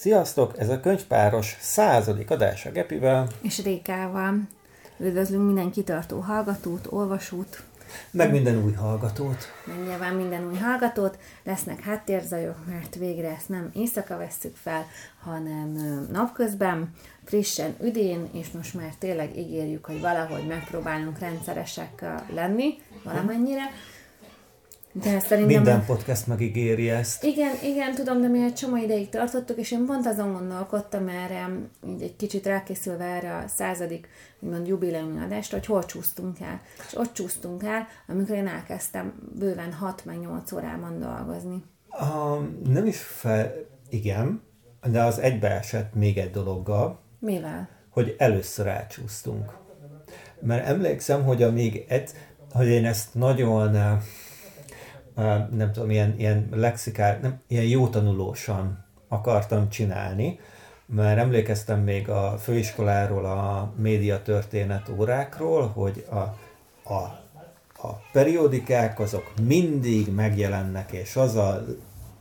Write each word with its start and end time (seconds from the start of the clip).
Sziasztok! 0.00 0.58
Ez 0.58 0.68
a 0.68 0.80
könyvpáros 0.80 1.56
századik 1.60 2.30
adása 2.30 2.70
Gepivel. 2.70 3.26
És 3.42 3.62
Rékával. 3.62 4.40
Üdvözlünk 4.98 5.44
minden 5.46 5.70
kitartó 5.70 6.18
hallgatót, 6.18 6.86
olvasót. 6.90 7.62
Meg 8.10 8.30
minden 8.30 8.64
új 8.64 8.72
hallgatót. 8.72 9.52
Meg 9.64 9.76
nyilván 9.86 10.14
minden 10.14 10.46
új 10.46 10.56
hallgatót. 10.56 11.18
Lesznek 11.44 11.80
háttérzajok, 11.80 12.66
mert 12.66 12.94
végre 12.94 13.28
ezt 13.28 13.48
nem 13.48 13.70
éjszaka 13.74 14.16
vesszük 14.16 14.56
fel, 14.56 14.86
hanem 15.22 15.72
napközben, 16.12 16.94
frissen, 17.24 17.74
üdén, 17.82 18.28
és 18.32 18.50
most 18.50 18.74
már 18.74 18.94
tényleg 18.98 19.38
ígérjük, 19.38 19.84
hogy 19.84 20.00
valahogy 20.00 20.46
megpróbálunk 20.46 21.18
rendszeresek 21.18 22.04
lenni, 22.34 22.74
valamennyire. 23.04 23.64
De 24.92 25.20
szerintem... 25.20 25.62
Minden 25.62 25.84
podcast 25.84 26.26
megígéri 26.26 26.90
ezt. 26.90 27.24
Igen, 27.24 27.52
igen, 27.64 27.94
tudom, 27.94 28.20
de 28.20 28.28
mi 28.28 28.42
egy 28.42 28.54
csomó 28.54 28.76
ideig 28.76 29.08
tartottuk, 29.08 29.58
és 29.58 29.70
én 29.70 29.86
pont 29.86 30.06
azon 30.06 30.32
gondolkodtam 30.32 31.08
erre, 31.08 31.48
így 31.88 32.02
egy 32.02 32.16
kicsit 32.16 32.46
rákészülve 32.46 33.04
erre 33.04 33.36
a 33.36 33.48
századik, 33.48 34.08
úgymond 34.38 34.66
jubileumi 34.66 35.20
adást, 35.20 35.52
hogy 35.52 35.66
hol 35.66 35.84
csúsztunk 35.84 36.40
el. 36.40 36.60
És 36.86 36.96
ott 36.96 37.12
csúsztunk 37.12 37.62
el, 37.64 37.86
amikor 38.08 38.34
én 38.36 38.46
elkezdtem 38.46 39.12
bőven 39.38 39.72
6 39.72 40.04
meg 40.04 40.18
8 40.18 40.52
órában 40.52 40.98
dolgozni. 40.98 41.62
Um, 42.00 42.60
nem 42.68 42.86
is 42.86 42.98
fel, 42.98 43.54
igen, 43.88 44.42
de 44.90 45.02
az 45.02 45.18
egybeesett 45.18 45.94
még 45.94 46.18
egy 46.18 46.30
dologgal. 46.30 47.00
Mivel? 47.18 47.68
Hogy 47.90 48.14
először 48.18 48.66
elcsúsztunk. 48.66 49.58
Mert 50.40 50.66
emlékszem, 50.66 51.24
hogy 51.24 51.42
amíg 51.42 51.84
egy, 51.88 52.10
hogy 52.52 52.66
én 52.66 52.86
ezt 52.86 53.14
nagyon 53.14 53.48
nem 55.56 55.72
tudom, 55.72 55.90
ilyen, 55.90 56.14
ilyen 56.18 56.48
lexikál, 56.52 57.18
nem, 57.22 57.40
ilyen 57.46 57.64
jó 57.64 57.88
tanulósan 57.88 58.84
akartam 59.08 59.68
csinálni, 59.68 60.38
mert 60.86 61.18
emlékeztem 61.18 61.80
még 61.80 62.08
a 62.08 62.38
főiskoláról, 62.38 63.24
a 63.24 63.72
médiatörténet 63.76 64.90
órákról, 64.98 65.66
hogy 65.66 66.06
a, 66.10 66.18
a, 66.92 67.02
a 67.82 67.92
periódikák 68.12 69.00
azok 69.00 69.32
mindig 69.42 70.14
megjelennek, 70.14 70.92
és 70.92 71.16
az 71.16 71.36
a 71.36 71.64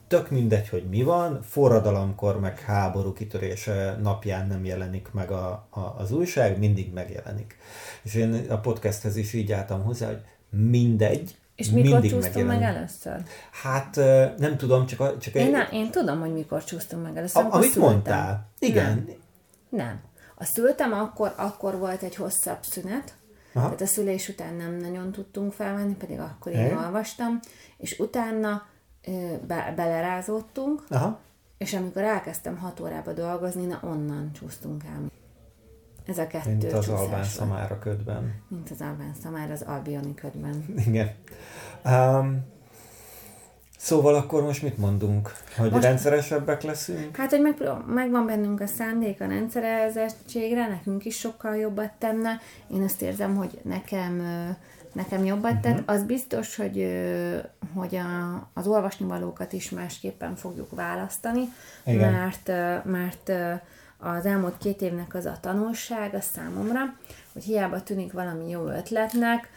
tök 0.08 0.30
mindegy, 0.30 0.70
hogy 0.70 0.84
mi 0.90 1.04
van, 1.04 1.42
forradalomkor 1.42 2.40
meg 2.40 2.60
háború 2.60 3.14
kitörése 3.14 3.98
napján 4.02 4.48
nem 4.48 4.66
jelenik 4.66 5.12
meg 5.12 5.32
a, 5.32 5.68
a, 5.70 5.96
az 5.98 6.12
újság, 6.12 6.60
mindig 6.60 6.94
megjelenik. 6.94 7.58
És 8.04 8.16
én 8.16 8.46
a 8.50 8.58
podcasthez 8.58 9.16
is 9.16 9.34
így 9.34 9.52
álltam 9.52 9.84
hozzá, 9.84 10.08
hogy 10.08 10.22
mindegy, 10.50 11.38
és 11.60 11.70
mikor 11.70 11.92
Mindig 11.92 12.12
csúsztunk 12.12 12.48
meg 12.48 12.62
először? 12.62 13.22
Hát 13.52 13.96
nem 14.38 14.58
tudom, 14.58 14.86
csak... 14.86 15.00
A, 15.00 15.18
csak 15.18 15.34
én, 15.34 15.56
egy... 15.56 15.74
én 15.74 15.92
tudom, 15.92 16.20
hogy 16.20 16.34
mikor 16.34 16.64
csúsztunk 16.64 17.04
meg 17.04 17.18
először. 17.18 17.44
A, 17.44 17.54
amit 17.54 17.72
szültem. 17.72 17.92
mondtál. 17.92 18.48
Igen. 18.60 19.06
Nem. 19.70 19.86
nem. 19.86 20.00
A 20.36 20.44
szültem, 20.44 20.94
akkor, 20.94 21.34
akkor 21.38 21.78
volt 21.78 22.02
egy 22.02 22.16
hosszabb 22.16 22.58
szünet, 22.62 23.14
Aha. 23.54 23.66
tehát 23.66 23.82
a 23.82 23.86
szülés 23.86 24.30
után 24.30 24.54
nem 24.54 24.78
nagyon 24.78 25.12
tudtunk 25.12 25.54
felvenni, 25.54 25.94
pedig 25.94 26.20
akkor 26.20 26.52
én 26.52 26.72
e? 26.72 26.78
olvastam, 26.78 27.40
és 27.78 28.00
utána 28.00 28.68
be, 29.48 29.74
belerázódtunk, 29.76 30.84
Aha. 30.90 31.20
és 31.58 31.74
amikor 31.74 32.02
elkezdtem 32.02 32.58
hat 32.58 32.80
órába 32.80 33.14
dolgozni, 33.14 33.66
na 33.66 33.80
onnan 33.84 34.32
csúsztunk 34.34 34.84
el. 34.84 35.19
Ez 36.06 36.18
a 36.18 36.28
kettő 36.28 36.50
Mint 36.50 36.74
az 36.74 36.90
Albán 36.90 37.24
Szamára 37.24 37.80
ködben. 37.80 38.34
Mint 38.48 38.70
az 38.72 38.82
Albán 38.82 39.14
Szamára 39.24 39.54
az 39.54 39.62
Albioni 39.62 40.14
ködben. 40.14 40.66
Igen. 40.88 41.12
Um, 41.86 42.46
szóval 43.78 44.16
akkor 44.16 44.44
most 44.44 44.62
mit 44.62 44.78
mondunk? 44.78 45.32
Hogy 45.58 45.72
most, 45.72 45.84
rendszeresebbek 45.84 46.62
leszünk? 46.62 47.16
Hát, 47.16 47.30
hogy 47.30 47.42
meg, 47.42 47.56
megvan 47.88 48.26
bennünk 48.26 48.62
a 48.62 48.68
szándék 48.68 49.22
a 49.22 49.26
rendszerezettségre, 49.28 50.68
nekünk 50.68 51.06
is 51.06 51.18
sokkal 51.18 51.56
jobbat 51.56 51.92
tenne. 51.98 52.40
Én 52.72 52.84
azt 52.84 53.02
érzem, 53.02 53.36
hogy 53.36 53.60
nekem 53.64 54.22
nekem 54.94 55.26
jobbat 55.26 55.52
uh-huh. 55.52 55.62
tett. 55.62 55.90
Az 55.90 56.04
biztos, 56.04 56.56
hogy, 56.56 56.88
hogy 57.74 57.96
a, 57.96 58.50
az 58.54 58.68
olvasnivalókat 58.68 59.54
is 59.54 59.70
másképpen 59.70 60.36
fogjuk 60.36 60.76
választani, 60.76 61.44
Igen. 61.86 62.12
mert, 62.12 62.48
mert 62.86 63.32
az 64.00 64.26
elmúlt 64.26 64.58
két 64.58 64.82
évnek 64.82 65.16
az 65.16 65.26
a 65.26 65.38
tanulsága 65.42 66.22
számomra, 66.22 66.82
hogy 67.34 67.44
hiába 67.44 67.84
tűnik 67.84 68.12
valami 68.12 68.50
jó 68.50 68.68
ötletnek, 68.68 69.50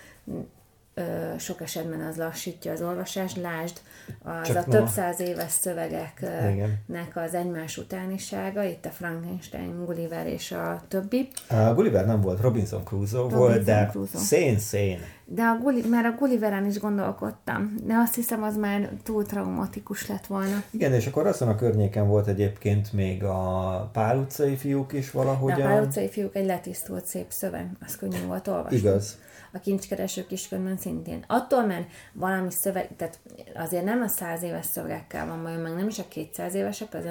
sok 1.39 1.61
esetben 1.61 2.01
az 2.01 2.17
lassítja 2.17 2.73
az 2.73 2.83
olvasást. 2.83 3.37
Lásd, 3.37 3.81
az 4.23 4.47
Csak 4.47 4.57
a 4.57 4.65
több 4.65 4.87
száz 4.87 5.21
éves 5.21 5.53
szövegeknek 5.53 7.13
az 7.15 7.35
egymás 7.35 7.79
utánisága, 7.79 8.63
itt 8.63 8.85
a 8.85 8.91
Frankenstein, 8.91 9.85
Gulliver 9.85 10.27
és 10.27 10.53
a 10.53 10.83
többi. 10.89 11.29
A 11.49 11.75
Gulliver 11.75 12.07
nem 12.07 12.21
volt, 12.21 12.41
Robinson 12.41 12.85
Crusoe 12.85 13.21
Robinson 13.21 13.39
volt, 13.39 13.65
de 13.65 13.93
szén-szén. 14.15 14.99
De 15.25 15.43
a 15.43 15.59
Gulli, 15.63 15.83
mert 15.89 16.07
a 16.07 16.15
Gulliveren 16.19 16.67
is 16.67 16.79
gondolkodtam, 16.79 17.75
de 17.85 17.95
azt 17.95 18.15
hiszem, 18.15 18.43
az 18.43 18.57
már 18.57 18.91
túl 19.03 19.27
traumatikus 19.27 20.09
lett 20.09 20.27
volna. 20.27 20.63
Igen, 20.71 20.93
és 20.93 21.07
akkor 21.07 21.27
azon 21.27 21.49
a 21.49 21.55
környéken 21.55 22.09
volt 22.09 22.27
egyébként 22.27 22.93
még 22.93 23.25
a 23.25 23.91
Pál 23.93 24.17
utcai 24.19 24.57
fiúk 24.57 24.93
is 24.93 25.11
valahogy. 25.11 25.55
De 25.55 25.65
a 25.65 25.67
Pál 25.67 25.83
utcai 25.83 26.09
fiúk 26.09 26.37
egy 26.37 26.47
letisztult 26.47 27.05
szép 27.05 27.27
szöveg, 27.29 27.71
az 27.87 27.97
könnyű 27.97 28.27
volt 28.27 28.49
olvasni. 28.49 28.77
Igaz 28.77 29.19
a 29.53 29.61
kincskereső 29.61 30.27
kiskönyvben 30.27 30.77
szintén. 30.77 31.25
Attól, 31.27 31.67
mert 31.67 31.91
valami 32.13 32.51
szöveg, 32.51 32.97
tehát 32.97 33.19
azért 33.55 33.85
nem 33.85 34.03
a 34.03 34.09
száz 34.09 34.43
éves 34.43 34.67
szövegekkel 34.67 35.27
van 35.27 35.43
bajom, 35.43 35.61
meg 35.61 35.75
nem 35.75 35.89
is 35.89 35.99
a 35.99 36.09
200 36.09 36.55
évesek, 36.55 36.95
az 36.95 37.05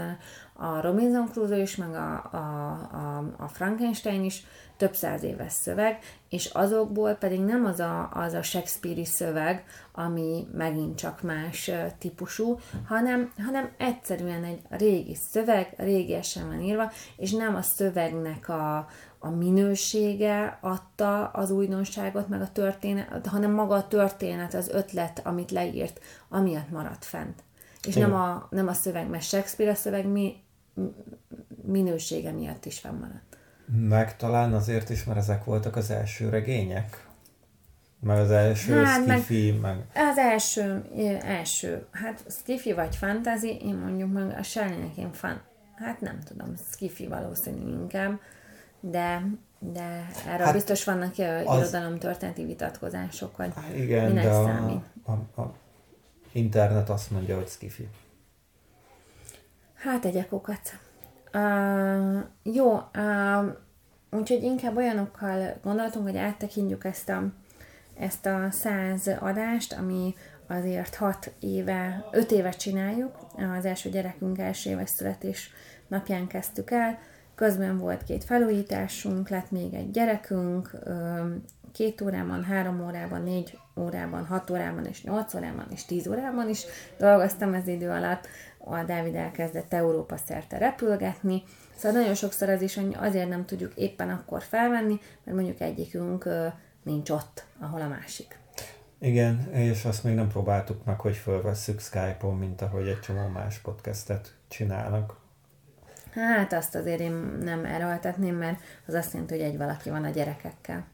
a 0.64 0.82
Robinson 0.82 1.28
Crusoe 1.32 1.58
is, 1.58 1.76
meg 1.76 1.94
a, 1.94 2.30
a, 2.32 2.38
a, 2.92 3.34
a 3.38 3.48
Frankenstein 3.48 4.24
is 4.24 4.44
több 4.78 4.96
száz 4.96 5.24
éves 5.24 5.52
szöveg, 5.52 6.00
és 6.30 6.46
azokból 6.46 7.14
pedig 7.14 7.40
nem 7.40 7.66
az 7.66 7.80
a, 7.80 8.10
az 8.14 8.34
a 8.34 8.42
Shakespeare-i 8.42 9.06
szöveg, 9.06 9.64
ami 9.92 10.48
megint 10.54 10.98
csak 10.98 11.22
más 11.22 11.72
típusú, 11.98 12.60
hanem, 12.88 13.34
hanem 13.46 13.70
egyszerűen 13.78 14.44
egy 14.44 14.62
régi 14.70 15.16
szöveg, 15.32 15.74
régiesen 15.78 16.48
van 16.48 16.62
írva, 16.62 16.92
és 17.18 17.32
nem 17.32 17.56
a 17.56 17.62
szövegnek 17.62 18.50
a, 18.50 18.88
a 19.24 19.30
minősége 19.30 20.58
adta 20.62 21.28
az 21.28 21.52
újdonságot, 21.52 22.28
meg 22.28 22.42
a 22.42 22.52
történet, 22.52 23.28
hanem 23.28 23.52
maga 23.52 23.76
a 23.76 23.88
történet, 23.88 24.54
az 24.54 24.70
ötlet, 24.70 25.22
amit 25.24 25.52
leírt, 25.52 26.00
amiatt 26.30 26.70
maradt 26.70 27.06
fent. 27.06 27.44
És 27.88 27.96
nem 27.96 28.14
a, 28.14 28.48
nem 28.50 28.68
a 28.68 28.74
szöveg, 28.74 29.10
mert 29.10 29.24
Shakespeare 29.24 29.72
a 29.72 29.76
szöveg 29.76 30.08
mi, 30.08 30.36
minősége 31.64 32.32
miatt 32.32 32.66
is 32.66 32.80
fennmaradt. 32.80 33.38
Meg 33.66 34.18
talán 34.18 34.54
azért 34.54 34.90
is, 34.90 35.04
mert 35.04 35.20
ezek 35.20 35.44
voltak 35.44 35.76
az 35.76 35.90
első 35.90 36.30
regények? 36.30 37.08
Meg 38.00 38.18
az 38.18 38.32
első 38.32 38.84
hát, 38.84 39.04
skifi, 39.04 39.52
meg, 39.52 39.62
meg... 39.62 40.08
Az 40.10 40.18
első, 40.18 40.84
első, 41.22 41.86
hát 41.92 42.24
skifi 42.30 42.74
vagy 42.74 42.96
fantasy, 42.96 43.58
én 43.62 43.76
mondjuk 43.76 44.14
meg 44.14 44.38
a 44.40 44.44
Shelley-nek 44.44 44.98
én 44.98 45.12
fan, 45.12 45.42
hát 45.76 46.02
nem 46.02 46.20
tudom, 46.20 46.54
skifi 46.72 47.08
valószínű 47.08 47.72
inkább, 47.72 48.20
de, 48.82 49.24
de 49.60 50.08
erről 50.28 50.46
hát 50.46 50.54
biztos 50.54 50.84
vannak 50.84 51.14
az... 51.46 51.78
történeti 52.00 52.46
vitatkozások, 52.46 53.36
hogy 53.36 53.52
igen, 53.76 54.08
minek 54.08 54.24
de 54.24 54.32
számít. 54.32 54.84
A, 55.04 55.12
a, 55.12 55.42
a 55.42 55.54
internet 56.32 56.90
azt 56.90 57.12
mondja, 57.12 57.36
hogy 57.36 57.48
skifi. 57.48 57.90
Hát 59.76 60.06
egyekokat. 60.06 60.80
Uh, 61.34 62.20
jó, 62.44 62.74
uh, 62.74 63.56
úgyhogy 64.12 64.44
inkább 64.44 64.78
olyanokkal 64.78 65.58
gondoltunk, 65.64 66.06
hogy 66.06 66.18
áttekintjük 66.18 66.84
ezt 66.84 67.10
a, 67.10 67.24
ezt 67.98 68.26
a 68.26 68.48
száz 68.52 69.08
adást, 69.20 69.74
ami 69.74 70.16
azért 70.48 70.96
hat 70.96 71.32
éve, 71.40 72.06
öt 72.12 72.32
éve 72.32 72.50
csináljuk, 72.50 73.18
az 73.58 73.66
első 73.66 73.90
gyerekünk 73.90 74.38
első 74.38 74.70
éves 74.70 74.90
születés 74.90 75.52
napján 75.88 76.28
kezdtük 76.28 76.72
el, 76.72 77.00
Közben 77.36 77.78
volt 77.78 78.04
két 78.04 78.24
felújításunk, 78.24 79.30
lett 79.30 79.52
még 79.52 79.74
egy 79.74 79.92
gyerekünk, 79.92 80.72
két 81.72 82.02
órában, 82.02 82.44
három 82.44 82.86
órában, 82.86 83.24
négy 83.24 83.58
órában, 83.76 84.26
hat 84.26 84.50
órában 84.50 84.86
és 84.86 85.04
nyolc 85.04 85.34
órában 85.34 85.66
és 85.72 85.86
tíz 85.86 86.08
órában 86.08 86.50
is 86.50 86.66
dolgoztam 86.98 87.54
ez 87.54 87.68
idő 87.68 87.90
alatt. 87.90 88.28
A 88.58 88.84
Dávid 88.84 89.16
elkezdett 89.16 89.74
Európa 89.74 90.18
szerte 90.18 90.58
repülgetni, 90.58 91.44
szóval 91.76 92.00
nagyon 92.00 92.16
sokszor 92.16 92.50
az 92.50 92.62
is, 92.62 92.80
azért 92.96 93.30
nem 93.30 93.46
tudjuk 93.46 93.72
éppen 93.76 94.10
akkor 94.10 94.42
felvenni, 94.42 95.00
mert 95.24 95.38
mondjuk 95.38 95.62
egyikünk 95.62 96.30
nincs 96.84 97.10
ott, 97.10 97.46
ahol 97.60 97.82
a 97.82 97.88
másik. 97.88 98.40
Igen, 99.00 99.50
és 99.52 99.86
azt 99.86 100.04
még 100.04 100.16
nem 100.16 100.28
próbáltuk 100.28 100.86
meg, 100.86 101.00
hogy 101.00 101.16
fölvesszük 101.16 101.80
Skype-on, 101.80 102.38
mint 102.38 102.62
ahogy 102.62 102.88
egy 102.88 103.00
csomó 103.00 103.28
más 103.28 103.60
podcastet 103.60 104.36
csinálnak. 104.48 105.21
Hát 106.12 106.54
azt 106.54 106.76
azért 106.76 107.00
én 107.00 107.38
nem 107.42 107.66
erőltetném, 107.66 108.36
mert 108.36 108.60
az 108.88 108.94
azt 108.94 109.14
jelenti, 109.14 109.34
hogy 109.34 109.44
egy 109.44 109.58
valaki 109.58 109.90
van 109.90 110.04
a 110.04 110.10
gyerekekkel. 110.10 110.86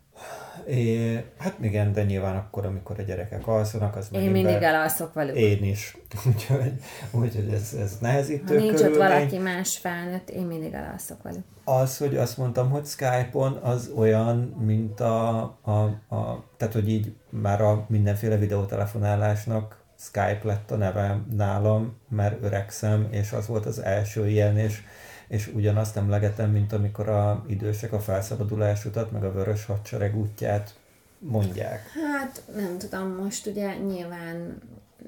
É, 0.66 1.25
hát 1.38 1.56
igen, 1.62 1.94
de 1.94 2.04
nyilván 2.04 2.36
akkor, 2.36 2.66
amikor 2.66 3.00
a 3.00 3.02
gyerekek 3.02 3.48
alszanak, 3.48 3.96
az 3.96 4.08
Én 4.12 4.31
mindig 4.31 4.62
elalszok 4.62 5.14
velük. 5.14 5.36
Én 5.36 5.64
is. 5.64 5.98
Úgyhogy, 6.28 6.74
úgyhogy 7.12 7.54
ez, 7.54 7.74
ez 7.81 7.98
nehezítő 8.02 8.56
Ha 8.56 8.62
nincs 8.62 8.75
körülmény. 8.75 9.02
ott 9.02 9.10
valaki 9.10 9.38
más 9.38 9.78
felnőtt, 9.78 10.30
én 10.30 10.46
mindig 10.46 10.74
elalszok 10.74 11.24
velük. 11.24 11.44
Az, 11.64 11.98
hogy 11.98 12.16
azt 12.18 12.38
mondtam, 12.38 12.69
hogy 12.69 12.86
Skype-on 12.86 13.54
az 13.54 13.92
olyan, 13.96 14.38
mint 14.66 15.00
a, 15.00 15.38
a, 15.62 15.72
a 16.16 16.44
tehát, 16.58 16.74
hogy 16.74 16.90
így 16.90 17.16
már 17.30 17.62
a 17.62 17.86
mindenféle 17.90 18.38
videótelefonálásnak 18.38 19.81
Skype 20.00 20.42
lett 20.44 20.72
a 20.72 20.75
neve 20.75 21.22
nálam, 21.36 21.98
mert 22.10 22.44
öregszem, 22.44 23.08
és 23.12 23.31
az 23.31 23.48
volt 23.48 23.66
az 23.66 23.80
első 23.80 24.28
ilyen, 24.28 24.58
és 24.58 24.81
és 25.28 25.52
ugyanazt 25.56 25.98
emlegetem, 25.98 26.52
mint 26.52 26.74
amikor 26.74 27.10
a 27.10 27.46
idősek 27.48 27.94
a 27.94 28.00
felszabadulás 28.00 28.86
utat, 28.86 29.12
meg 29.12 29.24
a 29.24 29.32
vörös 29.32 29.66
hadsereg 29.66 30.18
útját 30.18 30.76
mondják. 31.20 31.92
Hát 32.12 32.42
nem 32.56 32.78
tudom, 32.78 33.16
most 33.16 33.46
ugye 33.46 33.76
nyilván 33.76 34.62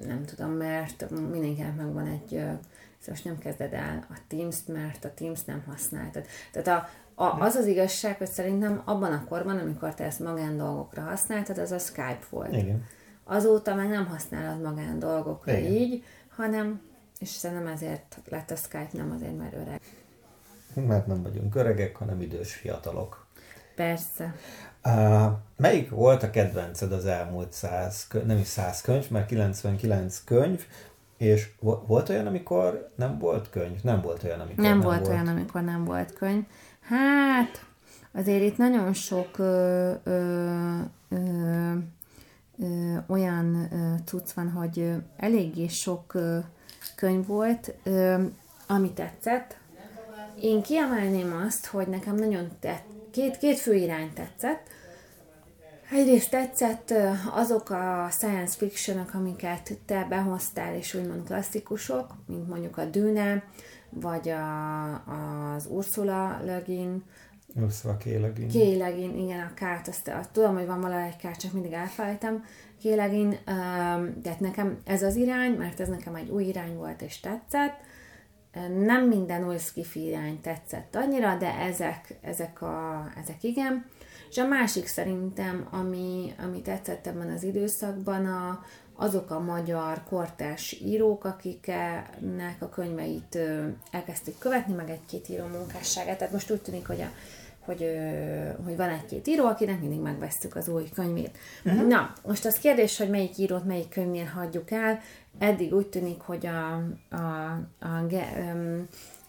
nem 0.06 0.24
tudom, 0.24 0.50
mert 0.50 1.10
mindenkinek 1.10 1.76
megvan 1.76 2.06
egy 2.06 2.28
szóval 2.28 3.14
most 3.14 3.24
nem 3.24 3.38
kezded 3.38 3.72
el 3.72 4.06
a 4.10 4.18
Teams-t, 4.28 4.68
mert 4.68 5.04
a 5.04 5.14
Teams 5.14 5.44
nem 5.44 5.64
használtad. 5.66 6.24
Tehát 6.52 6.68
a, 6.68 6.88
a, 7.22 7.40
az 7.40 7.54
az 7.54 7.66
igazság, 7.66 8.16
hogy 8.16 8.30
szerintem 8.30 8.82
abban 8.84 9.12
a 9.12 9.24
korban, 9.28 9.58
amikor 9.58 9.94
te 9.94 10.04
ezt 10.04 10.20
magán 10.20 10.56
dolgokra 10.56 11.02
használtad, 11.02 11.58
az 11.58 11.70
a 11.70 11.78
Skype 11.78 12.20
volt. 12.30 12.52
Igen. 12.52 12.84
Azóta 13.24 13.74
már 13.74 13.88
nem 13.88 14.06
használod 14.06 14.62
magán 14.62 14.98
dolgokra 14.98 15.56
Igen. 15.56 15.72
így, 15.72 16.04
hanem, 16.28 16.80
és 17.18 17.28
szerintem 17.28 17.66
ezért 17.66 18.18
lett 18.28 18.50
a 18.50 18.56
Skype, 18.56 18.90
nem 18.92 19.12
azért, 19.16 19.38
mert 19.38 19.54
öreg 19.54 19.80
mert 20.74 21.06
nem 21.06 21.22
vagyunk 21.22 21.54
öregek, 21.54 21.96
hanem 21.96 22.20
idős 22.20 22.54
fiatalok. 22.54 23.26
Persze. 23.74 24.34
Uh, 24.84 25.32
melyik 25.56 25.90
volt 25.90 26.22
a 26.22 26.30
kedvenced 26.30 26.92
az 26.92 27.06
elmúlt 27.06 27.52
száz, 27.52 28.06
nem 28.26 28.38
is 28.38 28.46
száz 28.46 28.80
könyv, 28.80 29.10
mert 29.10 29.26
99 29.26 30.24
könyv, 30.24 30.66
és 31.16 31.50
volt 31.86 32.08
olyan, 32.08 32.26
amikor 32.26 32.90
nem 32.94 33.18
volt 33.18 33.50
könyv? 33.50 33.82
Nem 33.82 34.00
volt 34.00 34.24
olyan, 34.24 34.40
amikor 34.40 34.64
nem, 34.64 34.72
nem 34.72 34.80
volt. 34.80 34.98
volt 34.98 35.10
olyan, 35.10 35.26
amikor 35.26 35.62
nem 35.62 35.84
volt 35.84 36.12
könyv. 36.12 36.44
Hát, 36.80 37.64
azért 38.12 38.42
itt 38.42 38.56
nagyon 38.56 38.92
sok 38.92 39.38
ö, 39.38 39.92
ö, 40.04 40.78
ö, 41.08 41.72
ö, 42.58 42.96
olyan 43.06 43.68
ö, 43.72 43.94
cucc 44.04 44.30
van, 44.30 44.50
hogy 44.50 44.92
eléggé 45.16 45.66
sok 45.66 46.14
ö, 46.14 46.38
könyv 46.96 47.26
volt, 47.26 47.74
ö, 47.82 48.22
ami 48.66 48.92
tetszett, 48.92 49.58
én 50.40 50.62
kiemelném 50.62 51.44
azt, 51.46 51.66
hogy 51.66 51.88
nekem 51.88 52.14
nagyon 52.14 52.48
tett, 52.60 52.84
két, 53.10 53.38
két 53.38 53.58
fő 53.58 53.74
irány 53.74 54.12
tetszett. 54.12 54.68
Egyrészt 55.92 56.30
tetszett 56.30 56.94
azok 57.34 57.70
a 57.70 58.08
science 58.10 58.56
fiction 58.56 59.06
amiket 59.12 59.78
te 59.86 60.06
behoztál, 60.08 60.74
és 60.74 60.94
úgymond 60.94 61.26
klasszikusok, 61.26 62.14
mint 62.26 62.48
mondjuk 62.48 62.76
a 62.76 62.84
Dűne, 62.84 63.42
vagy 63.88 64.28
a, 64.28 64.92
az 65.54 65.66
Ursula 65.66 66.40
Le 66.44 66.62
Guin. 66.66 67.04
Ursula 67.54 67.96
K. 67.96 68.04
Le 68.04 68.28
Guin. 68.28 68.48
K. 68.48 68.78
Le 68.78 68.90
Guin, 68.90 69.18
igen, 69.18 69.40
a 69.40 69.54
kárt, 69.54 69.88
azt, 69.88 70.08
azt 70.08 70.30
tudom, 70.30 70.54
hogy 70.54 70.66
van 70.66 70.80
valahogy 70.80 71.08
egy 71.08 71.16
kárt, 71.16 71.40
csak 71.40 71.52
mindig 71.52 71.72
elfelejtem. 71.72 72.44
K. 72.82 72.84
Le 72.84 73.06
Guin, 73.06 73.38
de 74.22 74.36
nekem 74.38 74.78
ez 74.84 75.02
az 75.02 75.16
irány, 75.16 75.52
mert 75.52 75.80
ez 75.80 75.88
nekem 75.88 76.14
egy 76.14 76.28
új 76.28 76.44
irány 76.44 76.76
volt, 76.76 77.02
és 77.02 77.20
tetszett 77.20 77.74
nem 78.84 79.06
minden 79.06 79.46
új 79.46 79.58
skifi 79.58 80.04
irány 80.04 80.40
tetszett 80.40 80.96
annyira, 80.96 81.36
de 81.36 81.54
ezek, 81.54 82.18
ezek, 82.20 82.62
a, 82.62 83.08
ezek 83.22 83.42
igen. 83.42 83.86
És 84.30 84.38
a 84.38 84.46
másik 84.46 84.86
szerintem, 84.86 85.68
ami, 85.70 86.34
ami 86.42 86.62
tetszett 86.62 87.06
ebben 87.06 87.30
az 87.30 87.42
időszakban, 87.42 88.26
a, 88.26 88.64
azok 88.96 89.30
a 89.30 89.40
magyar 89.40 90.02
kortárs 90.08 90.72
írók, 90.72 91.24
akiknek 91.24 92.56
a 92.58 92.68
könyveit 92.68 93.38
elkezdték 93.90 94.38
követni, 94.38 94.74
meg 94.74 94.90
egy-két 94.90 95.28
író 95.28 95.46
munkásságát. 95.46 96.18
Tehát 96.18 96.32
most 96.32 96.50
úgy 96.50 96.62
tűnik, 96.62 96.86
hogy 96.86 97.00
a 97.00 97.10
hogy, 97.70 97.90
hogy 98.64 98.76
van 98.76 98.88
egy-két 98.88 99.26
író, 99.26 99.46
akinek 99.46 99.80
mindig 99.80 100.00
megvesztük 100.00 100.56
az 100.56 100.68
új 100.68 100.88
könyvét. 100.94 101.38
Uh-huh. 101.64 101.86
Na, 101.86 102.12
most 102.26 102.44
az 102.44 102.58
kérdés, 102.58 102.98
hogy 102.98 103.10
melyik 103.10 103.38
írót 103.38 103.64
melyik 103.64 103.88
könyvnél 103.88 104.24
hagyjuk 104.24 104.70
el. 104.70 105.00
Eddig 105.38 105.74
úgy 105.74 105.86
tűnik, 105.86 106.20
hogy 106.20 106.46
a, 106.46 106.74
a, 107.16 107.56
a, 107.78 108.06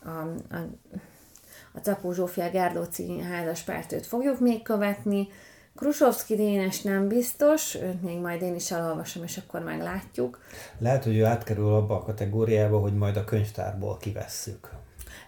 a, 0.03 0.09
a, 0.09 0.59
a 1.73 1.77
Capó 1.81 2.11
Zsófia 2.11 2.51
Gárdóci 2.51 3.19
házaspártőt 3.19 4.05
fogjuk 4.05 4.39
még 4.39 4.61
követni, 4.61 5.27
Krusovszki 5.75 6.35
Dénes 6.35 6.81
nem 6.81 7.07
biztos, 7.07 7.75
őt 7.75 8.01
még 8.01 8.17
majd 8.17 8.41
én 8.41 8.55
is 8.55 8.71
elolvasom, 8.71 9.23
és 9.23 9.37
akkor 9.37 9.63
meglátjuk. 9.63 10.39
Lehet, 10.77 11.03
hogy 11.03 11.17
ő 11.17 11.25
átkerül 11.25 11.73
abba 11.73 11.95
a 11.95 12.03
kategóriába, 12.03 12.79
hogy 12.79 12.93
majd 12.93 13.17
a 13.17 13.23
könyvtárból 13.23 13.97
kivesszük. 13.97 14.69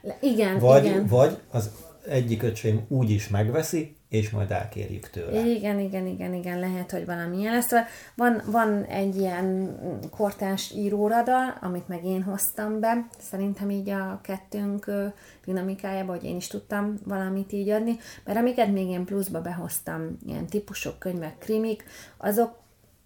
Le, 0.01 0.17
igen, 0.21 0.59
vagy, 0.59 0.85
igen. 0.85 1.07
Vagy 1.07 1.37
az 1.51 1.71
egyik 2.05 2.43
öcsém 2.43 2.85
úgy 2.87 3.09
is 3.09 3.27
megveszi, 3.27 3.95
és 4.09 4.29
majd 4.29 4.51
elkérjük 4.51 5.09
tőle. 5.09 5.45
Igen, 5.45 5.79
igen, 5.79 6.07
igen, 6.07 6.33
igen, 6.33 6.59
lehet, 6.59 6.91
hogy 6.91 7.05
valamilyen 7.05 7.53
lesz. 7.53 7.71
Van, 8.15 8.41
van 8.45 8.83
egy 8.83 9.15
ilyen 9.15 9.77
kortás 10.09 10.71
íróradal, 10.75 11.57
amit 11.61 11.87
meg 11.87 12.05
én 12.05 12.23
hoztam 12.23 12.79
be, 12.79 13.07
szerintem 13.19 13.69
így 13.69 13.89
a 13.89 14.19
kettőnk 14.23 14.91
dinamikájába, 15.45 16.11
hogy 16.11 16.23
én 16.23 16.35
is 16.35 16.47
tudtam 16.47 16.95
valamit 17.05 17.51
így 17.51 17.69
adni, 17.69 17.97
mert 18.25 18.37
amiket 18.37 18.71
még 18.71 18.87
én 18.87 19.05
pluszba 19.05 19.41
behoztam, 19.41 20.17
ilyen 20.27 20.45
típusok, 20.45 20.99
könyvek, 20.99 21.37
krimik, 21.37 21.83
azok 22.17 22.62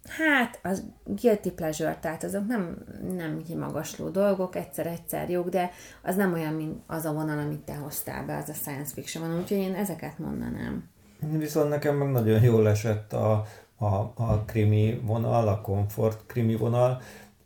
Hát, 0.08 0.58
az 0.62 0.84
guilty 1.04 1.50
pleasure, 1.50 1.98
tehát 2.00 2.24
azok 2.24 2.46
nem, 2.46 2.76
nem 3.16 3.42
kimagasló 3.42 4.08
dolgok, 4.08 4.56
egyszer-egyszer 4.56 5.30
jók, 5.30 5.48
de 5.48 5.70
az 6.02 6.16
nem 6.16 6.32
olyan, 6.32 6.54
mint 6.54 6.82
az 6.86 7.04
a 7.04 7.12
vonal, 7.12 7.38
amit 7.38 7.60
te 7.60 7.74
hoztál 7.74 8.26
be, 8.26 8.36
az 8.36 8.48
a 8.48 8.52
science 8.52 8.92
fiction 8.94 9.24
vonal, 9.24 9.40
úgyhogy 9.40 9.58
én 9.58 9.74
ezeket 9.74 10.18
mondanám. 10.18 10.88
Viszont 11.20 11.68
nekem 11.68 11.96
meg 11.96 12.10
nagyon 12.10 12.42
jól 12.42 12.68
esett 12.68 13.12
a, 13.12 13.46
a, 13.76 13.94
a 14.14 14.42
krimi 14.46 15.00
vonal, 15.04 15.48
a 15.48 15.60
komfort 15.60 16.22
krimi 16.26 16.56
vonal, 16.56 17.00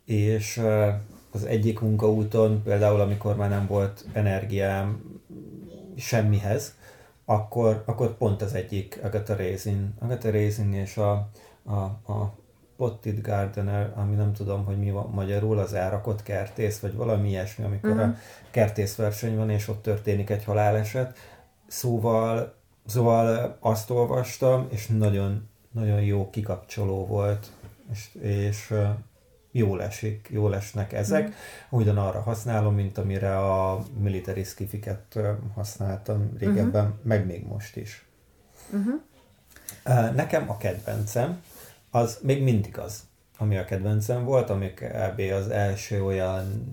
és 0.05 0.61
az 1.31 1.45
egyik 1.45 1.79
munkaúton, 1.79 2.63
például 2.63 3.01
amikor 3.01 3.35
már 3.35 3.49
nem 3.49 3.67
volt 3.67 4.05
energiám 4.13 5.01
semmihez, 5.97 6.75
akkor, 7.25 7.83
akkor 7.85 8.17
pont 8.17 8.41
az 8.41 8.53
egyik 8.53 8.99
Agatha 9.03 9.35
Raisin, 9.35 9.93
Agatha 9.99 10.31
Raisin 10.31 10.73
és 10.73 10.97
a, 10.97 11.29
a, 11.63 12.11
a 12.11 12.35
Potted 12.77 13.21
Gardener, 13.21 13.93
ami 13.95 14.15
nem 14.15 14.33
tudom, 14.33 14.65
hogy 14.65 14.77
mi 14.79 14.91
van 14.91 15.09
magyarul, 15.13 15.59
az 15.59 15.73
elrakott 15.73 16.23
kertész, 16.23 16.79
vagy 16.79 16.95
valami 16.95 17.29
ilyesmi, 17.29 17.63
amikor 17.63 17.89
uh-huh. 17.89 18.09
a 18.09 18.15
kertészverseny 18.51 19.35
van, 19.35 19.49
és 19.49 19.67
ott 19.67 19.81
történik 19.81 20.29
egy 20.29 20.43
haláleset. 20.43 21.17
Szóval, 21.67 22.55
szóval 22.85 23.57
azt 23.59 23.89
olvastam, 23.89 24.67
és 24.69 24.87
nagyon, 24.87 25.49
nagyon 25.71 26.01
jó 26.01 26.29
kikapcsoló 26.29 27.05
volt, 27.05 27.51
és, 27.91 28.09
és 28.21 28.73
jól 29.51 29.83
esik, 29.83 30.27
jól 30.31 30.55
esnek 30.55 30.93
ezek. 30.93 31.21
Uh-huh. 31.21 31.35
Ugyanarra 31.81 32.21
használom, 32.21 32.75
mint 32.75 32.97
amire 32.97 33.37
a 33.37 33.79
military 33.99 34.43
skifiket 34.43 35.19
használtam 35.53 36.31
régebben, 36.39 36.85
uh-huh. 36.85 36.99
meg 37.03 37.25
még 37.25 37.45
most 37.45 37.75
is. 37.75 38.05
Uh-huh. 38.71 39.01
Nekem 40.15 40.49
a 40.49 40.57
kedvencem, 40.57 41.41
az 41.93 42.19
még 42.21 42.43
mindig 42.43 42.77
az, 42.77 43.03
ami 43.37 43.57
a 43.57 43.65
kedvencem 43.65 44.25
volt, 44.25 44.49
ami 44.49 44.73
kb. 44.73 45.21
az 45.33 45.49
első 45.49 46.03
olyan 46.03 46.65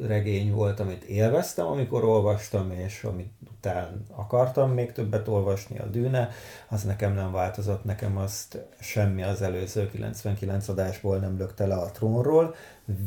regény 0.00 0.52
volt, 0.52 0.80
amit 0.80 1.02
élveztem, 1.02 1.66
amikor 1.66 2.04
olvastam, 2.04 2.70
és 2.72 3.04
amit 3.04 3.32
után 3.56 4.06
akartam 4.10 4.70
még 4.70 4.92
többet 4.92 5.28
olvasni, 5.28 5.78
a 5.78 5.86
Dűne, 5.86 6.30
az 6.68 6.82
nekem 6.82 7.14
nem 7.14 7.32
változott, 7.32 7.84
nekem 7.84 8.16
azt 8.16 8.58
semmi 8.80 9.22
az 9.22 9.42
előző 9.42 9.90
99 9.90 10.68
adásból 10.68 11.18
nem 11.18 11.38
lökte 11.38 11.66
le 11.66 11.74
a 11.74 11.90
trónról. 11.90 12.54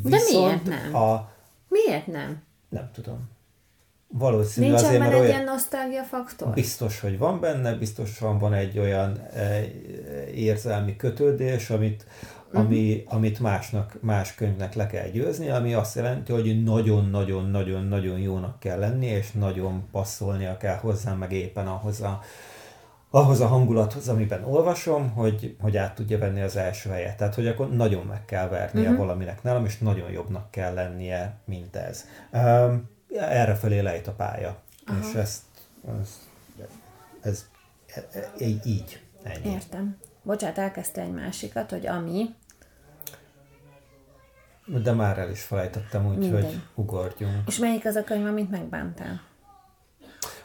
Viszont 0.02 0.12
De 0.12 0.38
miért 0.38 0.64
nem? 0.64 0.94
A... 0.94 1.30
Miért 1.68 2.06
nem? 2.06 2.42
Nem 2.68 2.90
tudom. 2.92 3.28
Valószínű 4.18 4.66
Nincs 4.66 4.82
azért, 4.82 4.98
mert 4.98 5.12
egy 5.12 5.18
olyan... 5.18 5.30
ilyen 5.30 5.44
nosztalgia 5.44 6.02
faktor? 6.02 6.52
Biztos, 6.52 7.00
hogy 7.00 7.18
van 7.18 7.40
benne, 7.40 7.74
biztosan 7.74 8.38
van 8.38 8.52
egy 8.52 8.78
olyan 8.78 9.18
e, 9.34 9.60
érzelmi 10.34 10.96
kötődés, 10.96 11.70
amit, 11.70 12.06
uh-huh. 12.46 12.60
ami, 12.60 13.04
amit 13.06 13.40
másnak, 13.40 13.96
más 14.00 14.34
könyvnek 14.34 14.74
le 14.74 14.86
kell 14.86 15.08
győzni, 15.08 15.48
ami 15.48 15.74
azt 15.74 15.94
jelenti, 15.96 16.32
hogy 16.32 16.64
nagyon-nagyon-nagyon-nagyon 16.64 18.18
jónak 18.18 18.58
kell 18.58 18.78
lenni, 18.78 19.06
és 19.06 19.32
nagyon 19.32 19.88
passzolnia 19.92 20.56
kell 20.56 20.76
hozzá, 20.76 21.14
meg 21.14 21.32
éppen 21.32 21.66
ahhoz 21.66 22.00
a, 22.00 22.20
ahhoz 23.10 23.40
a 23.40 23.46
hangulathoz, 23.46 24.08
amiben 24.08 24.44
olvasom, 24.44 25.10
hogy, 25.10 25.56
hogy 25.60 25.76
át 25.76 25.94
tudja 25.94 26.18
venni 26.18 26.40
az 26.40 26.56
első 26.56 26.90
helyet. 26.90 27.16
Tehát, 27.16 27.34
hogy 27.34 27.46
akkor 27.46 27.70
nagyon 27.70 28.06
meg 28.06 28.24
kell 28.24 28.48
vernie 28.48 28.82
uh-huh. 28.82 28.98
valaminek 28.98 29.42
nálam, 29.42 29.64
és 29.64 29.78
nagyon 29.78 30.10
jobbnak 30.10 30.50
kell 30.50 30.74
lennie, 30.74 31.38
mint 31.44 31.76
ez. 31.76 32.04
Um, 32.32 32.96
erre 33.16 33.54
felé 33.54 33.80
lejt 33.80 34.06
a 34.06 34.12
pálya. 34.12 34.58
Aha. 34.86 34.98
És 34.98 35.14
ezt, 35.14 35.42
ez, 36.00 36.18
ez, 37.20 37.46
ez, 38.14 38.40
így, 38.64 39.02
Ennyi. 39.22 39.50
Értem. 39.50 39.96
Bocsát, 40.22 40.58
elkezdte 40.58 41.00
egy 41.00 41.12
másikat, 41.12 41.70
hogy 41.70 41.86
ami... 41.86 42.34
De 44.82 44.92
már 44.92 45.18
el 45.18 45.30
is 45.30 45.42
felejtettem, 45.42 46.06
úgyhogy 46.06 46.60
ugorjunk. 46.74 47.42
És 47.46 47.58
melyik 47.58 47.84
az 47.84 47.94
a 47.94 48.04
könyv, 48.04 48.26
amit 48.26 48.50
megbántál? 48.50 49.20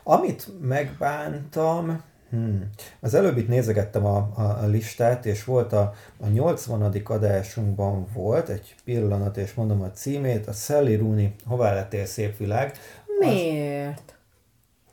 Amit 0.04 0.62
megbántam, 0.62 2.04
hmm, 2.34 2.70
az 3.00 3.14
előbb 3.14 3.38
itt 3.38 3.48
nézegettem 3.48 4.06
a, 4.06 4.30
a, 4.36 4.42
a 4.42 4.66
listát, 4.66 5.26
és 5.26 5.44
volt 5.44 5.74
a, 5.74 5.94
a 6.20 6.28
80. 6.28 6.82
adásunkban 7.04 8.08
volt 8.14 8.50
egy 8.50 8.76
pillanat, 8.84 9.38
és 9.38 9.54
mondom 9.54 9.82
a 9.82 9.92
címét, 9.92 10.48
a 10.48 10.52
Sally 10.52 10.96
Rooney, 10.96 11.36
Hová 11.46 11.74
lettél 11.74 12.06
szép 12.06 12.38
világ. 12.38 12.78
Miért? 13.20 14.16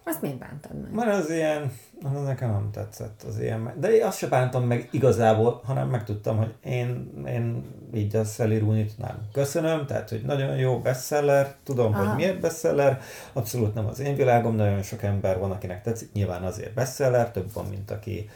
Azt 0.05 0.23
miért 0.23 0.39
bántad 0.39 0.81
meg? 0.83 0.93
Mert 0.93 1.23
az 1.23 1.31
ilyen, 1.31 1.73
az 2.03 2.23
nekem 2.25 2.51
nem 2.51 2.69
tetszett 2.73 3.23
az 3.29 3.41
ilyen, 3.41 3.73
de 3.79 3.97
én 3.97 4.05
azt 4.05 4.19
se 4.19 4.27
bántam 4.27 4.65
meg 4.65 4.89
igazából, 4.91 5.61
hanem 5.65 5.89
megtudtam, 5.89 6.37
hogy 6.37 6.55
én, 6.65 7.13
én 7.27 7.65
így 7.95 8.17
a 8.17 8.25
Sally 8.25 8.59
Rooney-t 8.59 8.99
nem 8.99 9.19
köszönöm, 9.33 9.87
tehát 9.87 10.09
hogy 10.09 10.23
nagyon 10.27 10.57
jó 10.57 10.79
bestseller, 10.79 11.55
tudom, 11.65 11.93
Aha. 11.93 12.05
hogy 12.05 12.17
miért 12.17 12.41
bestseller, 12.41 13.01
abszolút 13.33 13.75
nem 13.75 13.87
az 13.87 14.01
én 14.01 14.17
világom, 14.17 14.55
nagyon 14.55 14.83
sok 14.83 15.03
ember 15.03 15.39
van, 15.39 15.51
akinek 15.51 15.83
tetszik, 15.83 16.13
nyilván 16.13 16.43
azért 16.43 16.75
bestseller, 16.75 17.31
több 17.31 17.53
van, 17.53 17.67
mint 17.67 17.91
aki, 17.91 18.31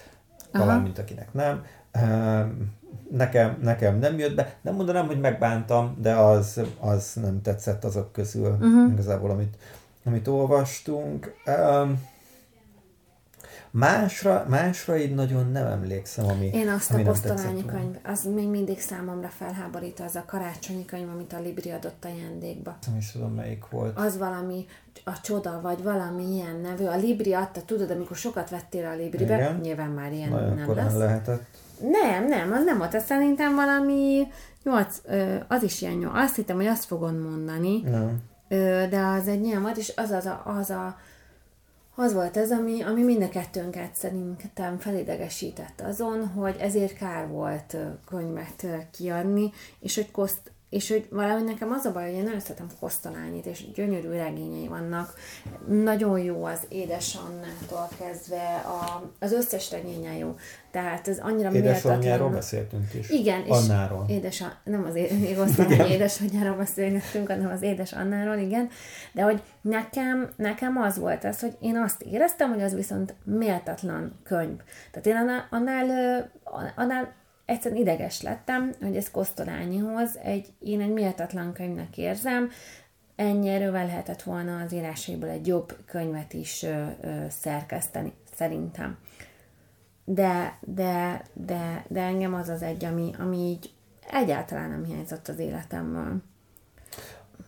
talán, 0.50 0.80
mint 0.80 0.98
akinek 0.98 1.32
nem. 1.32 1.64
Ehm, 1.90 2.48
Nekem, 3.10 3.58
nekem 3.62 3.98
nem 3.98 4.18
jött 4.18 4.34
be, 4.34 4.56
nem 4.60 4.74
mondanám, 4.74 5.06
hogy 5.06 5.20
megbántam, 5.20 5.96
de 6.00 6.14
az, 6.14 6.60
az 6.80 7.12
nem 7.14 7.42
tetszett 7.42 7.84
azok 7.84 8.12
közül 8.12 8.50
uh-huh. 8.50 8.92
igazából, 8.92 9.30
amit, 9.30 9.56
amit 10.04 10.28
olvastunk. 10.28 11.34
Um, 11.46 12.02
másra, 13.78 14.44
másra 14.48 14.96
így 14.96 15.14
nagyon 15.14 15.50
nem 15.50 15.66
emlékszem, 15.66 16.26
ami 16.26 16.50
Én 16.52 16.68
azt 16.68 16.90
ami 16.92 17.02
a 17.02 17.04
posztolányi 17.04 17.64
könyv, 17.64 17.96
az 18.04 18.24
még 18.34 18.48
mindig 18.48 18.80
számomra 18.80 19.28
felháborító, 19.28 20.04
az 20.04 20.16
a 20.16 20.24
karácsonyi 20.26 20.84
könyv, 20.84 21.08
amit 21.08 21.32
a 21.32 21.40
Libri 21.40 21.70
adott 21.70 22.04
ajándékba. 22.04 22.76
Nem 22.86 22.96
is 22.96 23.12
tudom, 23.12 23.34
melyik 23.34 23.68
volt. 23.70 23.98
Az 23.98 24.18
valami, 24.18 24.66
a 25.04 25.20
csoda, 25.20 25.60
vagy 25.62 25.82
valami 25.82 26.34
ilyen 26.34 26.56
nevű. 26.62 26.84
A 26.84 26.96
Libri 26.96 27.32
adta, 27.32 27.62
tudod, 27.62 27.90
amikor 27.90 28.16
sokat 28.16 28.50
vettél 28.50 28.86
a 28.86 28.94
Libribe, 28.94 29.34
Igen. 29.34 29.58
nyilván 29.62 29.90
már 29.90 30.12
ilyen 30.12 30.30
Nagyon 30.30 30.54
nem 30.54 30.74
lesz. 30.74 30.94
lehetett. 30.94 31.42
Nem, 31.80 32.26
nem, 32.28 32.52
az 32.52 32.64
nem 32.64 32.78
volt, 32.78 32.94
az 32.94 33.04
szerintem 33.04 33.54
valami 33.54 34.26
nyolc, 34.64 35.00
ö, 35.04 35.34
az 35.48 35.62
is 35.62 35.82
ilyen 35.82 35.94
nyolc. 35.94 36.16
Azt 36.16 36.36
hittem, 36.36 36.56
hogy 36.56 36.66
azt 36.66 36.84
fogod 36.84 37.22
mondani, 37.22 37.80
Nem. 37.80 38.22
De 38.90 39.00
az 39.20 39.28
egy 39.28 39.44
ilyen 39.44 39.62
volt, 39.62 39.76
és 39.76 39.92
az 39.96 40.10
az 40.10 40.26
a, 40.26 40.42
az, 40.58 40.70
a, 40.70 40.96
az 41.96 42.12
volt 42.12 42.36
ez, 42.36 42.50
ami, 42.50 42.82
ami 42.82 43.02
mind 43.02 43.22
a 43.22 43.28
kettőnket 43.28 43.94
szerintem 43.94 44.78
felidegesített 44.78 45.80
azon, 45.80 46.26
hogy 46.26 46.56
ezért 46.58 46.96
kár 46.96 47.28
volt 47.28 47.76
könyvet 48.06 48.66
kiadni, 48.90 49.52
és 49.80 49.94
hogy 49.94 50.10
koszt, 50.10 50.52
és 50.74 50.88
hogy 50.88 51.06
valahogy 51.10 51.44
nekem 51.44 51.70
az 51.70 51.84
a 51.84 51.92
baj, 51.92 52.04
hogy 52.04 52.14
én 52.18 52.22
nagyon 52.22 52.40
szeretem 52.40 52.66
Kosztolányit, 52.80 53.46
és 53.46 53.72
gyönyörű 53.74 54.08
regényei 54.08 54.68
vannak. 54.68 55.14
Nagyon 55.68 56.18
jó 56.18 56.44
az 56.44 56.60
Édesannától 56.68 57.88
kezdve, 57.98 58.64
a, 58.66 59.10
az 59.18 59.32
összes 59.32 59.70
regénye 59.70 60.16
jó. 60.18 60.36
Tehát 60.70 61.08
ez 61.08 61.18
annyira 61.18 61.52
Édesanyjáról 61.52 61.98
méltatlan. 61.98 62.32
beszéltünk 62.32 62.94
is. 62.94 63.10
Igen, 63.10 63.44
és 63.44 63.50
Annáról. 63.50 64.04
Édes, 64.08 64.42
nem 64.64 64.84
az 64.84 64.94
é- 64.94 65.20
még 65.20 65.38
osztály 65.46 65.90
édesanyjáról 65.90 66.56
beszélgettünk, 66.56 67.28
hanem 67.28 67.50
az 67.50 67.62
édes 67.62 67.92
Annáról, 67.92 68.36
igen. 68.36 68.68
De 69.12 69.22
hogy 69.22 69.42
nekem, 69.60 70.30
nekem 70.36 70.76
az 70.76 70.98
volt 70.98 71.24
ez, 71.24 71.40
hogy 71.40 71.56
én 71.60 71.76
azt 71.76 72.02
éreztem, 72.02 72.52
hogy 72.52 72.62
az 72.62 72.74
viszont 72.74 73.14
méltatlan 73.24 74.20
könyv. 74.24 74.58
Tehát 74.90 75.06
én 75.06 75.16
annál, 75.16 75.46
annál, 75.50 76.30
annál 76.76 77.12
egyszerűen 77.44 77.80
ideges 77.80 78.22
lettem, 78.22 78.72
hogy 78.80 78.96
ez 78.96 79.10
Kosztolányihoz 79.10 80.18
egy, 80.22 80.52
én 80.58 80.80
egy 80.80 80.92
méltatlan 80.92 81.52
könyvnek 81.52 81.98
érzem, 81.98 82.50
ennyi 83.16 83.48
erővel 83.48 83.86
lehetett 83.86 84.22
volna 84.22 84.60
az 84.60 84.72
írásaiból 84.72 85.28
egy 85.28 85.46
jobb 85.46 85.76
könyvet 85.86 86.32
is 86.32 86.62
ö, 86.62 86.84
ö, 87.00 87.24
szerkeszteni, 87.28 88.12
szerintem 88.36 88.98
de, 90.04 90.58
de, 90.60 91.22
de, 91.32 91.84
de 91.88 92.00
engem 92.00 92.34
az 92.34 92.48
az 92.48 92.62
egy, 92.62 92.84
ami, 92.84 93.10
ami 93.18 93.36
így 93.36 93.72
egyáltalán 94.10 94.70
nem 94.70 94.84
hiányzott 94.84 95.28
az 95.28 95.38
életemből. 95.38 96.22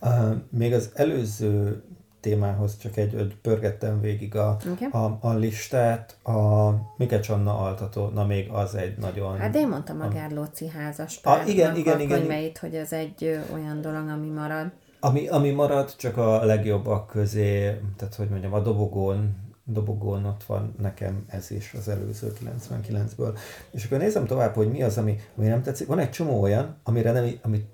Uh, 0.01 0.35
még 0.49 0.73
az 0.73 0.91
előző 0.93 1.83
témához 2.27 2.77
csak 2.77 2.97
egy, 2.97 3.15
egy 3.15 3.35
pörgettem 3.41 4.01
végig 4.01 4.35
a, 4.35 4.57
Igen. 4.75 4.89
a, 4.89 5.17
a 5.21 5.33
listát, 5.33 6.17
a 6.23 6.69
Mikecs 6.97 7.29
Anna 7.29 7.59
altató, 7.59 8.07
na 8.07 8.25
még 8.25 8.49
az 8.49 8.75
egy 8.75 8.97
nagyon... 8.97 9.37
Hát 9.37 9.55
én 9.55 9.67
mondtam 9.67 10.01
a 10.01 10.07
Gárlóci 10.07 10.67
házas 10.67 11.19
Ah, 11.23 11.49
igen, 11.49 11.65
párnak 11.65 11.79
igen, 11.79 11.97
a 11.97 12.01
igen. 12.01 12.19
könyveit, 12.19 12.57
hogy 12.57 12.75
ez 12.75 12.93
egy 12.93 13.23
ö, 13.23 13.53
olyan 13.53 13.81
dolog, 13.81 14.07
ami 14.07 14.29
marad. 14.29 14.71
Ami, 14.99 15.27
ami 15.27 15.51
maradt 15.51 15.97
csak 15.97 16.17
a 16.17 16.45
legjobbak 16.45 17.07
közé, 17.07 17.79
tehát 17.97 18.15
hogy 18.15 18.29
mondjam, 18.29 18.53
a 18.53 18.59
dobogón, 18.59 19.35
dobogón 19.63 20.25
ott 20.25 20.43
van 20.43 20.75
nekem 20.81 21.25
ez 21.27 21.51
is 21.51 21.73
az 21.77 21.87
előző 21.87 22.33
99-ből. 22.43 23.37
És 23.71 23.85
akkor 23.85 23.97
nézem 23.97 24.25
tovább, 24.25 24.53
hogy 24.53 24.71
mi 24.71 24.83
az, 24.83 24.97
ami, 24.97 25.19
ami 25.37 25.47
nem 25.47 25.61
tetszik. 25.61 25.87
Van 25.87 25.99
egy 25.99 26.09
csomó 26.09 26.41
olyan, 26.41 26.75
amire 26.83 27.11
nem, 27.11 27.29
amit 27.41 27.65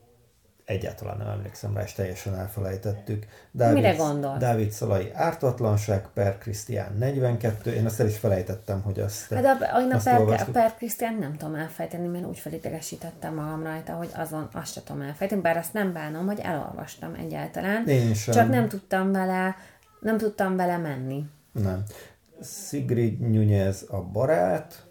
egyáltalán 0.65 1.17
nem 1.17 1.27
emlékszem 1.27 1.73
rá, 1.75 1.83
és 1.83 1.93
teljesen 1.93 2.35
elfelejtettük. 2.35 3.25
Dávid, 3.51 3.75
Mire 3.75 3.95
gondolsz? 3.95 4.39
Dávid 4.39 4.71
Szalai 4.71 5.11
ártatlanság, 5.13 6.07
per 6.13 6.37
Krisztián 6.37 6.95
42, 6.97 7.71
én 7.73 7.85
azt 7.85 7.99
el 7.99 8.07
is 8.07 8.17
felejtettem, 8.17 8.81
hogy 8.81 8.99
azt, 8.99 9.33
Hát 9.33 9.45
a, 9.45 9.79
én 9.79 9.91
a 9.91 9.99
per, 10.03 10.15
a 10.15 10.19
olvastuk. 10.19 10.51
per 10.53 10.75
Krisztián 10.75 11.15
nem 11.15 11.35
tudom 11.37 11.55
elfejteni, 11.55 12.07
mert 12.07 12.25
úgy 12.25 12.37
felidegesítettem 12.39 13.33
magam 13.33 13.63
rajta, 13.63 13.93
hogy 13.93 14.09
azon 14.15 14.47
azt 14.53 14.73
sem 14.73 14.83
tudom 14.83 15.01
elfejteni, 15.01 15.41
bár 15.41 15.57
azt 15.57 15.73
nem 15.73 15.93
bánom, 15.93 16.25
hogy 16.25 16.39
elolvastam 16.39 17.13
egyáltalán. 17.13 17.87
Én 17.87 18.13
sem. 18.13 18.33
Csak 18.33 18.49
nem 18.49 18.67
tudtam 18.67 19.11
vele, 19.11 19.55
nem 19.99 20.17
tudtam 20.17 20.55
vele 20.55 20.77
menni. 20.77 21.25
Nem. 21.51 21.83
Sigrid 22.69 23.19
Nunez 23.19 23.85
a 23.89 24.01
barát, 24.01 24.85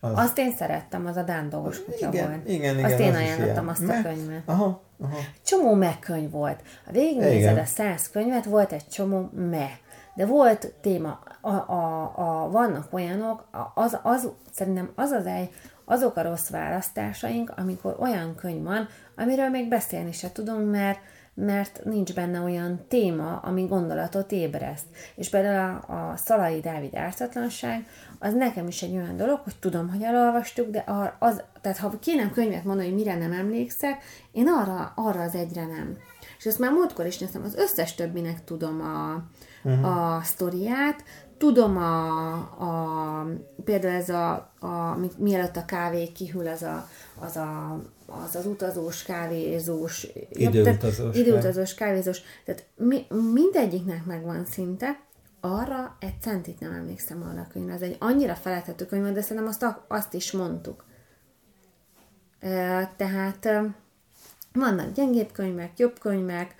az, 0.00 0.12
Azt 0.14 0.38
én 0.38 0.52
szerettem, 0.56 1.06
az 1.06 1.16
a 1.16 1.22
Dán 1.22 1.48
dolgos 1.48 1.84
kutya 1.84 2.08
igen, 2.08 2.28
volt. 2.28 2.48
igen, 2.48 2.78
igen, 2.78 2.90
Azt 2.90 3.00
én 3.00 3.10
az 3.10 3.16
ajánlottam 3.16 3.68
azt 3.68 3.82
a 3.88 4.02
könyvet. 4.02 4.42
Aha, 4.44 4.82
aha. 5.02 5.16
Csomó 5.44 5.74
megkönyv 5.74 6.30
volt. 6.30 6.62
Ha 6.84 6.92
végignézed 6.92 7.58
a 7.58 7.64
száz 7.64 8.10
könyvet, 8.10 8.44
volt 8.44 8.72
egy 8.72 8.88
csomó 8.88 9.30
me. 9.34 9.70
De 10.14 10.26
volt 10.26 10.72
téma, 10.80 11.20
a, 11.40 11.50
a, 11.50 12.12
a, 12.16 12.50
vannak 12.50 12.92
olyanok, 12.92 13.48
az, 13.74 13.98
az, 14.02 14.28
szerintem 14.52 14.92
az 14.94 15.10
az 15.10 15.26
egy, 15.26 15.50
azok 15.84 16.16
a 16.16 16.22
rossz 16.22 16.48
választásaink, 16.48 17.52
amikor 17.56 17.96
olyan 17.98 18.34
könyv 18.34 18.62
van, 18.62 18.88
amiről 19.16 19.48
még 19.48 19.68
beszélni 19.68 20.12
se 20.12 20.32
tudunk, 20.32 20.70
mert 20.70 20.98
mert 21.40 21.80
nincs 21.84 22.14
benne 22.14 22.40
olyan 22.40 22.84
téma, 22.88 23.36
ami 23.36 23.66
gondolatot 23.66 24.32
ébreszt. 24.32 24.86
És 25.14 25.28
például 25.28 25.84
a, 25.86 26.10
a 26.10 26.16
Szalai 26.16 26.60
Dávid 26.60 26.94
ártatlanság, 26.94 27.86
az 28.18 28.34
nekem 28.34 28.66
is 28.66 28.82
egy 28.82 28.94
olyan 28.94 29.16
dolog, 29.16 29.40
hogy 29.44 29.56
tudom, 29.60 29.88
hogy 29.88 30.02
elolvastuk, 30.02 30.70
de 30.70 30.84
az, 31.18 31.42
tehát 31.60 31.78
ha 31.78 31.98
kéne 31.98 32.30
könyvet 32.30 32.64
mondani, 32.64 32.88
hogy 32.88 32.96
mire 32.96 33.16
nem 33.16 33.32
emlékszek, 33.32 34.02
én 34.32 34.48
arra, 34.48 34.92
arra 34.96 35.22
az 35.22 35.34
egyre 35.34 35.66
nem. 35.66 35.96
És 36.38 36.46
ezt 36.46 36.58
már 36.58 36.72
múltkor 36.72 37.06
is 37.06 37.18
néztem, 37.18 37.42
az 37.42 37.54
összes 37.54 37.94
többinek 37.94 38.44
tudom 38.44 38.80
a, 38.80 39.22
uh-huh. 39.64 40.16
a 40.16 40.20
sztoriát, 40.22 41.04
tudom 41.40 41.76
a, 41.76 42.32
a 42.38 43.26
például 43.64 43.94
ez 43.94 44.08
a, 44.08 44.52
a 44.58 44.96
mi- 44.98 45.10
mielőtt 45.16 45.56
a 45.56 45.64
kávé 45.64 46.12
kihűl, 46.12 46.48
az 46.48 46.62
a, 46.62 46.88
az, 47.18 47.36
a, 47.36 47.80
az, 48.06 48.34
az 48.34 48.46
utazós, 48.46 49.02
kávézós, 49.02 50.06
Időutazós, 50.30 50.96
tehát 50.96 51.14
időutazós, 51.14 51.74
kávézós, 51.74 52.20
tehát 52.44 52.66
mi, 52.76 53.06
mindegyiknek 53.32 54.04
megvan 54.04 54.44
szinte, 54.44 55.00
arra 55.40 55.96
egy 56.00 56.20
centit 56.20 56.60
nem 56.60 56.72
emlékszem 56.72 57.22
arra 57.22 57.40
a 57.40 57.46
könyvre. 57.52 57.74
Ez 57.74 57.82
egy 57.82 57.96
annyira 57.98 58.34
felejthető 58.34 58.86
könyv, 58.86 59.12
de 59.12 59.20
szerintem 59.22 59.46
azt, 59.46 59.66
azt 59.88 60.14
is 60.14 60.32
mondtuk. 60.32 60.84
Tehát 62.96 63.48
vannak 64.52 64.92
gyengébb 64.92 65.32
könyvek, 65.32 65.78
jobb 65.78 65.98
könyvek, 65.98 66.54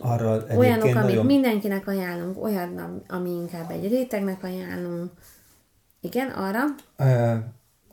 Arra 0.00 0.44
olyanok, 0.56 0.82
amit 0.82 0.94
nagyon... 0.94 1.26
mindenkinek 1.26 1.86
ajánlunk, 1.86 2.42
olyan, 2.42 3.02
ami 3.08 3.30
inkább 3.30 3.70
egy 3.70 3.88
rétegnek 3.88 4.42
ajánlunk. 4.42 5.10
Igen, 6.00 6.28
arra. 6.28 6.64
Ö, 6.96 7.34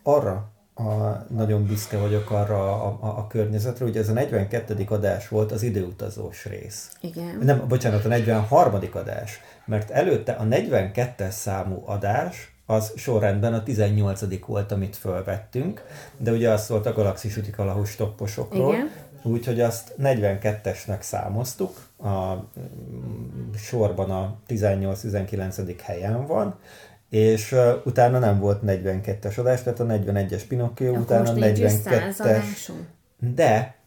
arra 0.03 0.51
a, 0.73 1.25
nagyon 1.29 1.65
büszke 1.65 1.97
vagyok 1.97 2.31
arra 2.31 2.83
a, 2.83 2.97
a, 3.01 3.17
a 3.17 3.27
környezetre, 3.27 3.85
ugye 3.85 3.99
ez 3.99 4.09
a 4.09 4.13
42. 4.13 4.85
adás 4.89 5.27
volt 5.27 5.51
az 5.51 5.63
időutazós 5.63 6.45
rész. 6.45 6.91
Igen. 7.01 7.37
Nem, 7.41 7.67
bocsánat, 7.67 8.05
a 8.05 8.07
43. 8.07 8.79
adás, 8.93 9.39
mert 9.65 9.89
előtte 9.89 10.31
a 10.31 10.43
42-es 10.43 11.29
számú 11.29 11.83
adás, 11.85 12.53
az 12.65 12.93
sorrendben 12.95 13.53
a 13.53 13.63
18. 13.63 14.45
volt, 14.45 14.71
amit 14.71 14.95
fölvettünk, 14.95 15.83
de 16.17 16.31
ugye 16.31 16.49
az 16.49 16.67
volt 16.67 16.85
a 16.85 16.93
Galaxis 16.93 17.37
ütik 17.37 17.59
alahú 17.59 17.83
stopposokról, 17.83 18.73
Igen. 18.73 18.91
Úgyhogy 19.23 19.61
azt 19.61 19.95
42-esnek 20.01 21.01
számoztuk, 21.01 21.87
a 21.97 22.33
mm, 22.33 23.53
sorban 23.55 24.11
a 24.11 24.35
18-19. 24.47 25.75
helyen 25.83 26.25
van, 26.27 26.59
és 27.09 27.51
uh, 27.51 27.71
utána 27.85 28.19
nem 28.19 28.39
volt 28.39 28.61
42-es 28.65 29.39
adás, 29.39 29.63
tehát 29.63 29.79
a 29.79 29.85
41-es 29.85 30.41
Pinocchio 30.47 30.91
utána 30.91 31.33
42-es. 31.33 32.69
De 33.19 33.79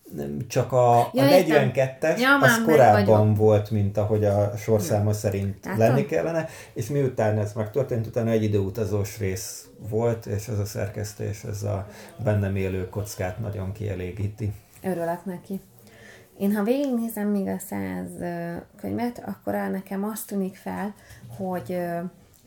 csak 0.49 0.73
a, 0.73 1.11
ja, 1.13 1.23
a 1.23 1.27
42-es 1.27 2.19
ja, 2.19 2.39
az 2.41 2.63
korábban 2.65 3.35
volt, 3.35 3.71
mint 3.71 3.97
ahogy 3.97 4.25
a 4.25 4.53
sorszáma 4.57 5.13
szerint 5.13 5.65
Látom? 5.65 5.79
lenni 5.79 6.07
kellene, 6.07 6.49
és 6.73 6.87
miután 6.87 7.39
ez 7.39 7.53
megtörtént, 7.53 8.07
utána 8.07 8.31
egy 8.31 8.43
időutazós 8.43 9.19
rész 9.19 9.67
volt, 9.89 10.27
és 10.27 10.49
ez 10.49 10.59
a 10.59 10.65
szerkesztés, 10.65 11.45
ez 11.45 11.63
a 11.63 11.87
bennem 12.25 12.57
élő 12.57 12.89
kockát 12.89 13.39
nagyon 13.39 13.73
kielégíti. 13.73 14.53
Örülök 14.83 15.25
neki. 15.25 15.61
Én 16.39 16.55
ha 16.55 16.63
végignézem 16.63 17.29
még 17.29 17.47
a 17.47 17.59
száz 17.59 18.09
könyvet, 18.77 19.23
akkor 19.27 19.53
nekem 19.53 20.05
azt 20.05 20.27
tűnik 20.27 20.57
fel, 20.57 20.95
hogy 21.37 21.79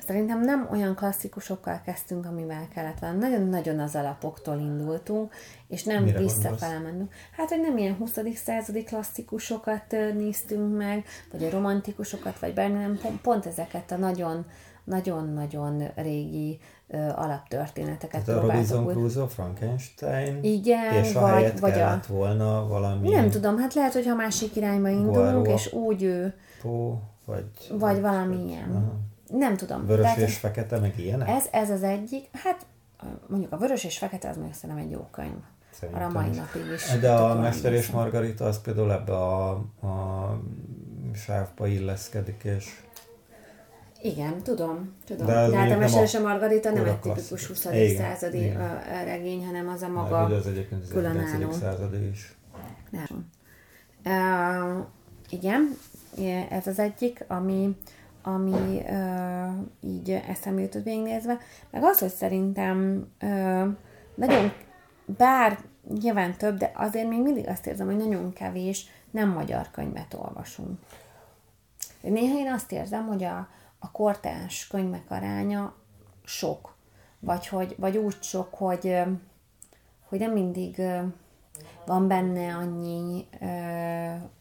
Szerintem 0.08 0.42
nem 0.42 0.68
olyan 0.72 0.96
klasszikusokkal 0.96 1.82
kezdtünk, 1.86 2.26
amivel 2.26 2.68
kellett 2.74 3.00
volna. 3.00 3.18
Nagyon-nagyon 3.18 3.80
az 3.80 3.96
alapoktól 3.96 4.60
indultunk, 4.60 5.34
és 5.68 5.84
nem 5.84 6.04
Mire 6.04 6.18
visszafele 6.18 6.80
mentünk. 6.80 7.14
Hát, 7.32 7.50
hogy 7.50 7.60
nem 7.60 7.78
ilyen 7.78 7.96
20. 7.96 8.20
századi 8.36 8.84
klasszikusokat 8.84 9.92
néztünk 10.14 10.78
meg, 10.78 11.06
vagy 11.32 11.44
a 11.44 11.50
romantikusokat, 11.50 12.40
vagy 12.40 12.54
bármi, 12.54 12.80
nem 12.80 12.98
pont, 13.02 13.22
pont 13.22 13.46
ezeket 13.46 13.92
a 13.92 13.98
nagyon 13.98 14.46
nagyon-nagyon 14.86 15.84
régi 15.96 16.60
ö, 16.88 16.98
alaptörténeteket 17.16 18.24
Tehát 18.24 18.44
a 18.44 18.46
Robinson 18.46 18.86
Crusoe, 18.86 19.28
Frankenstein, 19.28 20.44
Igen, 20.44 20.94
és 20.94 21.16
a 21.16 21.20
vagy, 21.20 21.32
helyett 21.32 21.60
vagy 21.60 21.72
kellett 21.72 22.06
a... 22.10 22.14
volna 22.14 22.68
valami... 22.68 23.10
Nem 23.10 23.30
tudom, 23.30 23.58
hát 23.58 23.74
lehet, 23.74 23.94
hogyha 23.94 24.16
másik 24.16 24.56
irányba 24.56 24.90
indulunk, 24.90 25.48
és 25.48 25.74
úgy 25.74 26.04
ő... 26.04 26.34
Pó, 26.62 27.02
vagy... 27.26 27.46
Vagy 27.70 28.02
valami 28.02 28.48
ilyen. 28.48 28.70
Aha 28.70 29.14
nem 29.30 29.58
tudom. 29.58 29.86
Vörös 29.86 30.04
Tehát, 30.04 30.18
és 30.18 30.38
fekete, 30.38 30.80
meg 30.80 31.00
ilyenek? 31.00 31.30
Ez, 31.30 31.46
ez 31.52 31.70
az 31.70 31.84
egyik. 31.84 32.30
Hát 32.34 32.66
mondjuk 33.28 33.52
a 33.52 33.58
vörös 33.58 33.84
és 33.84 33.98
fekete 33.98 34.30
az 34.30 34.38
még 34.38 34.54
szerintem 34.54 34.86
egy 34.86 34.92
jó 34.92 35.08
könyv. 35.12 35.38
Szerintem. 35.72 36.08
A 36.08 36.12
mai 36.12 36.30
napig 36.30 36.72
is. 36.76 37.00
De 37.00 37.12
a 37.12 37.40
Mester 37.40 37.74
és 37.74 37.90
Margarita 37.90 38.46
az 38.46 38.62
például 38.62 38.92
ebbe 38.92 39.14
a, 39.14 39.50
a 39.82 40.42
sávba 41.14 41.68
illeszkedik, 41.68 42.44
és 42.44 42.82
igen, 44.06 44.44
tudom, 44.44 44.94
tudom. 45.06 45.26
De, 45.26 45.48
De 45.50 45.58
hát 45.58 45.72
a 45.72 45.78
Mester 45.78 46.04
és 46.04 46.16
a 46.16 46.22
Margarita 46.22 46.72
nem 46.72 46.86
egy 46.86 47.00
tipikus 47.00 47.48
20. 47.48 47.66
igen, 47.66 47.96
századi 47.96 48.44
igen. 48.44 48.80
regény, 49.06 49.46
hanem 49.46 49.68
az 49.68 49.82
a 49.82 49.88
maga 49.88 50.22
Már, 50.22 50.32
az 50.32 50.48
egyébként 50.48 50.82
az 50.84 50.90
különálló. 50.90 51.52
századi 51.52 52.08
is. 52.10 52.36
Nem. 52.90 53.30
Uh, 54.06 54.86
igen, 55.30 55.78
ez 56.50 56.68
az 56.68 56.80
egyik, 56.80 57.26
ami 57.28 57.76
ami 58.28 58.82
uh, 58.90 59.54
így 59.82 60.10
eszembe 60.28 60.62
jutott 60.62 60.84
végignézve, 60.84 61.38
meg 61.72 61.84
az, 61.84 62.00
hogy 62.00 62.10
szerintem 62.10 63.08
uh, 63.22 63.68
nagyon, 64.16 64.52
bár 65.06 65.60
nyilván 66.02 66.38
több, 66.38 66.58
de 66.58 66.72
azért 66.76 67.10
még 67.10 67.22
mindig 67.22 67.48
azt 67.48 67.68
érzem, 67.68 67.86
hogy 67.86 67.98
nagyon 67.98 68.34
kevés 68.34 68.86
nem 69.12 69.30
magyar 69.30 69.72
könyvet 69.72 70.14
olvasunk. 70.14 70.80
Néha 72.02 72.38
én 72.38 72.52
azt 72.52 72.72
érzem, 72.72 73.08
hogy 73.08 73.24
a, 73.24 73.48
a 73.86 73.92
kortárs 73.92 74.68
könyvek 74.68 75.12
aránya 75.12 75.74
sok, 76.24 76.76
vagy, 77.20 77.48
hogy, 77.48 77.76
vagy 77.78 77.98
úgy 77.98 78.16
sok, 78.22 78.54
hogy, 78.54 78.98
hogy 80.10 80.20
nem 80.20 80.32
mindig 80.32 80.82
van 81.86 82.08
benne 82.08 82.56
annyi 82.56 83.28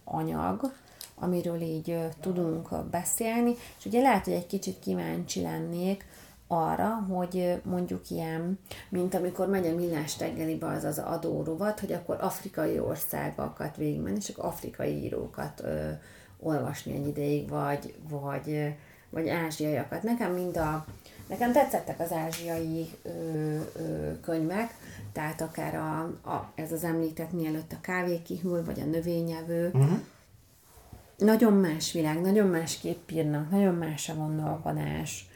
anyag, 0.04 0.72
amiről 1.14 1.60
így 1.60 1.98
tudunk 2.20 2.84
beszélni, 2.90 3.54
és 3.78 3.84
ugye 3.84 4.00
lehet, 4.00 4.24
hogy 4.24 4.32
egy 4.32 4.46
kicsit 4.46 4.78
kíváncsi 4.78 5.40
lennék 5.40 6.06
arra, 6.46 6.88
hogy 6.88 7.60
mondjuk 7.64 8.10
ilyen, 8.10 8.58
mint 8.88 9.14
amikor 9.14 9.48
megy 9.48 9.66
a 9.66 9.74
millás 9.74 10.18
reggelibe 10.18 10.66
az 10.66 10.84
az 10.84 10.98
adórovat, 10.98 11.80
hogy 11.80 11.92
akkor 11.92 12.16
afrikai 12.20 12.78
országokat 12.78 13.76
végigmenni, 13.76 14.16
és 14.16 14.28
akkor 14.28 14.44
afrikai 14.44 15.02
írókat 15.02 15.60
ö, 15.64 15.90
olvasni 16.38 16.92
egy 16.94 17.06
ideig, 17.06 17.48
vagy, 17.48 17.94
vagy, 18.08 18.74
vagy 19.14 19.28
ázsiaiakat. 19.28 20.02
Nekem 20.02 20.32
mind 20.32 20.56
a, 20.56 20.86
nekem 21.28 21.52
tetszettek 21.52 22.00
az 22.00 22.12
ázsiai 22.12 22.86
ö, 23.02 23.10
ö, 23.76 24.20
könyvek, 24.20 24.74
tehát 25.12 25.40
akár 25.40 25.74
a, 25.74 26.00
a, 26.30 26.52
ez 26.54 26.72
az 26.72 26.84
említett 26.84 27.32
mielőtt 27.32 27.72
a 27.72 27.80
kávé 27.80 28.22
kihűl, 28.22 28.64
vagy 28.64 28.80
a 28.80 28.84
növényevő, 28.84 29.70
uh-huh 29.72 29.98
nagyon 31.18 31.52
más 31.52 31.92
világ, 31.92 32.20
nagyon 32.20 32.48
más 32.48 32.86
írnak, 33.12 33.50
nagyon 33.50 33.74
más 33.74 34.08
a 34.08 34.14
gondolkodás. 34.14 35.28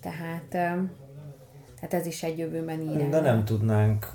Tehát, 0.00 0.48
tehát 0.48 1.94
ez 1.94 2.06
is 2.06 2.22
egy 2.22 2.38
jövőben 2.38 2.80
írás. 2.80 3.08
De 3.08 3.20
nem 3.20 3.44
tudnánk 3.44 4.12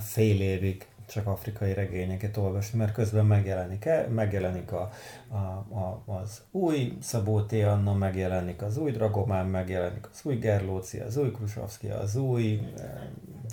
fél 0.00 0.40
évig 0.40 0.86
csak 1.10 1.26
afrikai 1.26 1.72
regényeket 1.72 2.36
olvasni, 2.36 2.78
mert 2.78 2.92
közben 2.92 3.26
megjelenik, 3.26 3.88
megjelenik 4.08 4.72
a, 4.72 4.90
a, 5.28 5.36
a, 5.36 6.02
az 6.06 6.42
új 6.50 6.96
Szabó 7.00 7.42
T. 7.42 7.52
Anna, 7.52 7.94
megjelenik 7.94 8.62
az 8.62 8.76
új 8.76 8.90
Dragomán, 8.90 9.46
megjelenik 9.46 10.08
az 10.12 10.20
új 10.22 10.34
Gerlóci, 10.34 10.98
az 10.98 11.16
új 11.16 11.30
Krusovszki, 11.30 11.88
az 11.88 12.16
új... 12.16 12.60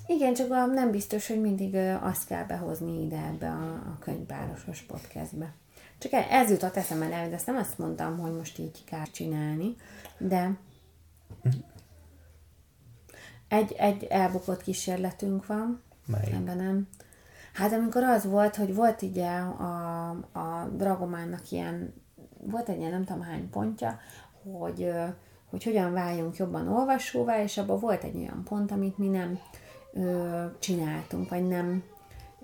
Igen, 0.07 0.33
csak 0.33 0.47
nem 0.73 0.91
biztos, 0.91 1.27
hogy 1.27 1.41
mindig 1.41 1.75
azt 2.01 2.27
kell 2.27 2.45
behozni 2.45 3.03
ide 3.03 3.17
ebbe 3.17 3.49
a, 3.49 3.73
a 3.73 3.97
könyvbárosos 3.99 4.81
podcastbe. 4.81 5.53
Csak 5.97 6.11
ez 6.11 6.49
jutott 6.49 6.75
eszembe, 6.75 7.07
de 7.07 7.35
ezt 7.35 7.45
nem 7.45 7.55
azt 7.55 7.77
mondtam, 7.77 8.17
hogy 8.17 8.35
most 8.37 8.59
így 8.59 8.83
kár 8.85 9.09
csinálni, 9.11 9.75
de 10.17 10.57
egy, 13.47 13.71
egy 13.77 14.03
elbukott 14.03 14.61
kísérletünk 14.61 15.45
van. 15.45 15.81
Melyik? 16.05 16.33
Ebben 16.33 16.57
nem. 16.57 16.87
Hát 17.57 17.73
amikor 17.73 18.03
az 18.03 18.25
volt, 18.25 18.55
hogy 18.55 18.75
volt 18.75 19.01
ugye 19.01 19.29
a, 19.37 20.09
a 20.31 20.69
Dragománnak 20.73 21.51
ilyen, 21.51 21.93
volt 22.39 22.69
egy 22.69 22.79
ilyen 22.79 22.91
nem 22.91 23.05
tudom 23.05 23.21
hány 23.21 23.49
pontja, 23.49 23.99
hogy, 24.43 24.91
hogy 25.49 25.63
hogyan 25.63 25.93
váljunk 25.93 26.35
jobban 26.35 26.67
olvasóvá, 26.67 27.43
és 27.43 27.57
abban 27.57 27.79
volt 27.79 28.03
egy 28.03 28.15
olyan 28.15 28.43
pont, 28.43 28.71
amit 28.71 28.97
mi 28.97 29.07
nem 29.07 29.39
ö, 29.93 30.45
csináltunk, 30.59 31.29
vagy 31.29 31.47
nem 31.47 31.83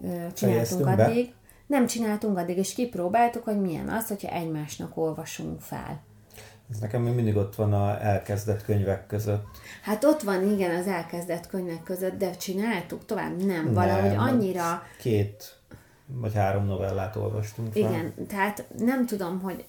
ö, 0.04 0.28
csináltunk 0.34 0.88
addig. 0.88 1.28
Be 1.28 1.34
nem 1.66 1.88
csináltunk 1.88 2.38
addig, 2.38 2.58
és 2.58 2.74
kipróbáltuk, 2.74 3.44
hogy 3.44 3.62
milyen 3.62 3.90
az, 3.90 4.08
hogyha 4.08 4.36
egymásnak 4.36 4.98
olvasunk 4.98 5.62
fel. 5.62 6.02
Ez 6.72 6.80
nekem 6.80 7.02
még 7.02 7.14
mindig 7.14 7.36
ott 7.36 7.56
van 7.56 7.74
a 7.74 8.02
elkezdett 8.02 8.64
könyvek 8.64 9.08
között. 9.08 9.46
Hát 9.82 10.04
ott 10.04 10.22
van, 10.22 10.52
igen, 10.52 10.76
az 10.76 10.88
elkezdett 10.88 11.48
könyvek 11.48 11.84
között, 11.84 12.18
de 12.18 12.32
csináltuk 12.32 13.06
tovább? 13.06 13.38
Nem, 13.38 13.64
nem 13.64 13.74
valahogy 13.74 14.16
annyira... 14.16 14.84
Két 15.00 15.58
vagy 16.08 16.34
három 16.34 16.66
novellát 16.66 17.16
olvastunk 17.16 17.74
fel. 17.74 17.82
Igen, 17.82 18.14
tehát 18.28 18.66
nem 18.78 19.06
tudom, 19.06 19.42
hogy 19.42 19.66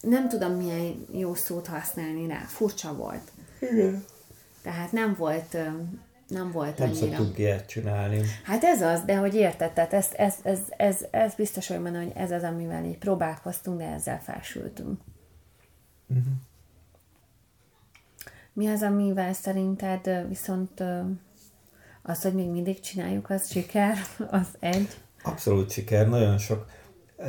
nem 0.00 0.28
tudom 0.28 0.52
milyen 0.52 1.06
jó 1.12 1.34
szót 1.34 1.66
használni 1.66 2.26
rá. 2.28 2.38
Furcsa 2.46 2.94
volt. 2.94 3.30
Igen. 3.60 4.04
Tehát 4.62 4.92
nem 4.92 5.14
volt 5.18 5.56
nem 6.28 6.50
volt 6.50 6.78
nem 6.78 6.88
annyira. 6.88 7.06
Nem 7.06 7.16
szoktunk 7.16 7.38
ilyet 7.38 7.68
csinálni. 7.68 8.20
Hát 8.44 8.64
ez 8.64 8.82
az, 8.82 9.02
de 9.02 9.16
hogy 9.16 9.34
érted, 9.34 9.72
tehát 9.72 9.92
ez, 9.92 10.06
ez, 10.16 10.34
ez, 10.42 10.58
ez, 10.76 11.04
ez 11.10 11.34
biztos, 11.34 11.66
hogy 11.66 11.80
benne, 11.80 11.98
hogy 12.02 12.12
ez 12.14 12.30
az, 12.30 12.42
amivel 12.42 12.84
így 12.84 12.98
próbálkoztunk, 12.98 13.78
de 13.78 13.84
ezzel 13.84 14.20
felsültünk. 14.20 15.00
Uh-huh. 16.10 16.32
Mi 18.52 18.66
az, 18.66 18.82
amivel 18.82 19.32
szerinted 19.32 20.28
viszont 20.28 20.82
az, 22.02 22.22
hogy 22.22 22.34
még 22.34 22.48
mindig 22.48 22.80
csináljuk, 22.80 23.30
az 23.30 23.50
siker, 23.50 23.96
az 24.30 24.48
egy? 24.58 24.88
Abszolút 25.22 25.70
siker, 25.70 26.08
nagyon 26.08 26.38
sok 26.38 26.66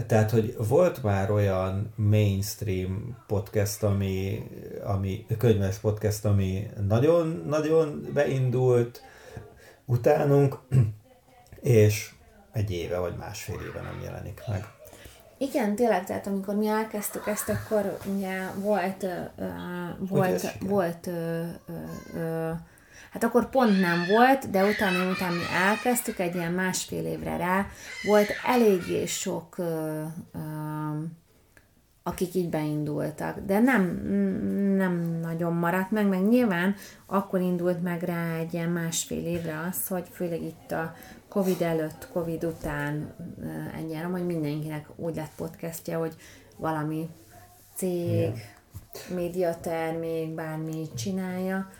tehát, 0.08 0.32
hogy 0.32 0.56
volt 0.67 1.04
már 1.04 1.32
olyan 1.32 1.94
mainstream 1.96 3.17
podcast, 3.28 3.84
ami, 3.84 4.44
ami 4.84 5.26
könyves 5.38 5.78
podcast, 5.78 6.26
ami 6.26 6.67
nagyon-nagyon 6.88 8.08
beindult 8.13 9.02
utánunk, 9.86 10.58
és 11.62 12.13
egy 12.52 12.72
éve 12.72 12.98
vagy 12.98 13.15
másfél 13.17 13.60
éve 13.70 13.82
nem 13.82 14.02
jelenik 14.04 14.41
meg. 14.48 14.65
Igen, 15.41 15.75
tényleg, 15.75 16.06
tehát 16.06 16.27
amikor 16.27 16.56
mi 16.56 16.67
elkezdtük 16.67 17.27
ezt, 17.27 17.49
akkor 17.49 17.97
ugye 18.15 18.39
volt, 18.56 19.04
uh, 19.04 20.10
volt, 20.10 20.58
volt 20.60 21.08
uh, 21.08 21.45
uh, 22.13 22.51
Hát 23.12 23.23
akkor 23.23 23.49
pont 23.49 23.80
nem 23.80 24.06
volt, 24.10 24.49
de 24.49 24.65
utána, 24.65 25.10
utána 25.10 25.36
mi 25.36 25.43
elkezdtük, 25.69 26.19
egy 26.19 26.36
ilyen 26.36 26.51
másfél 26.51 27.06
évre 27.06 27.38
rá, 27.38 27.67
volt 28.04 28.30
eléggé 28.45 29.06
sok 29.06 29.58
ö, 29.58 30.04
ö, 30.32 30.39
akik 32.04 32.34
így 32.34 32.50
beindultak, 32.50 33.40
de 33.46 33.60
nem, 33.60 34.06
nem 34.76 35.20
nagyon 35.22 35.54
maradt 35.54 35.92
meg, 35.92 36.08
meg 36.08 36.28
nyilván 36.28 36.76
akkor 37.06 37.40
indult 37.40 37.84
meg 37.84 38.04
rá 38.04 38.36
egy 38.36 38.54
ilyen 38.54 38.70
másfél 38.70 39.26
évre 39.26 39.60
az, 39.70 39.88
hogy 39.88 40.08
főleg 40.12 40.42
itt 40.42 40.72
a 40.72 40.94
Covid 41.28 41.62
előtt, 41.62 42.08
Covid 42.14 42.44
után 42.44 43.14
ennyire, 43.76 44.04
hogy 44.04 44.26
mindenkinek 44.26 44.88
úgy 44.96 45.16
lett 45.16 45.32
podcastja, 45.36 46.00
hogy 46.00 46.16
valami 46.58 47.10
cég, 47.76 48.20
yeah 48.20 48.34
médiatermék, 49.14 50.34
bármi 50.34 50.88
csinálja. 50.96 51.72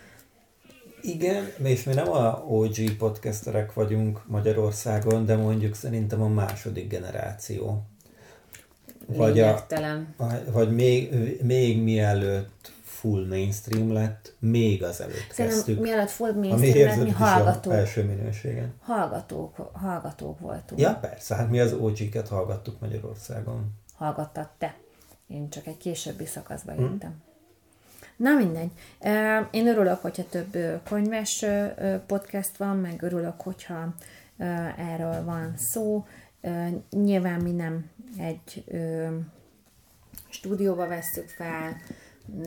Igen, 1.02 1.48
és 1.64 1.84
mi 1.84 1.94
nem 1.94 2.12
a 2.12 2.44
OG 2.48 2.96
podcasterek 2.98 3.74
vagyunk 3.74 4.28
Magyarországon, 4.28 5.26
de 5.26 5.36
mondjuk 5.36 5.76
szerintem 5.76 6.22
a 6.22 6.28
második 6.28 6.90
generáció. 6.90 7.84
Vagy, 9.16 9.40
a, 9.40 9.66
vagy 10.52 10.76
még, 10.76 11.12
még 11.44 11.84
mielőtt 11.84 12.72
full 13.02 13.28
mainstream 13.28 13.94
lett, 13.94 14.36
még 14.40 14.84
az 14.84 15.02
előtt 15.02 15.16
Szerintem 15.16 15.46
kezdtük. 15.46 15.80
mielőtt 15.80 16.10
full 16.10 16.34
mainstream 16.34 16.88
lett, 16.88 17.06
mi 17.06 17.10
hallgatók. 17.10 17.74
első 17.74 18.04
minőségen. 18.04 18.74
Hallgatók, 18.82 19.56
hallgatók 19.74 20.40
voltunk. 20.40 20.82
Ja, 20.82 20.96
persze, 21.02 21.36
hát 21.36 21.50
mi 21.50 21.60
az 21.60 21.74
OG-ket 21.74 22.28
hallgattuk 22.28 22.80
Magyarországon. 22.80 23.74
Hallgattad 23.94 24.50
te. 24.58 24.76
Én 25.28 25.50
csak 25.50 25.68
egy 25.68 25.78
későbbi 25.78 26.26
szakaszba 26.26 26.72
hmm. 26.72 26.84
jöttem. 26.84 27.22
Na 28.16 28.34
mindegy. 28.36 28.72
Én 29.52 29.68
örülök, 29.68 30.02
hogyha 30.02 30.24
több 30.30 30.58
könyves 30.84 31.46
podcast 32.06 32.58
van, 32.58 32.78
meg 32.78 33.02
örülök, 33.02 33.42
hogyha 33.42 33.94
erről 34.78 35.24
van 35.24 35.54
szó. 35.58 36.06
Nyilván 36.90 37.42
mi 37.42 37.52
nem 37.52 37.90
egy 38.18 38.64
stúdióba 40.30 40.88
vesszük 40.88 41.28
fel, 41.28 41.76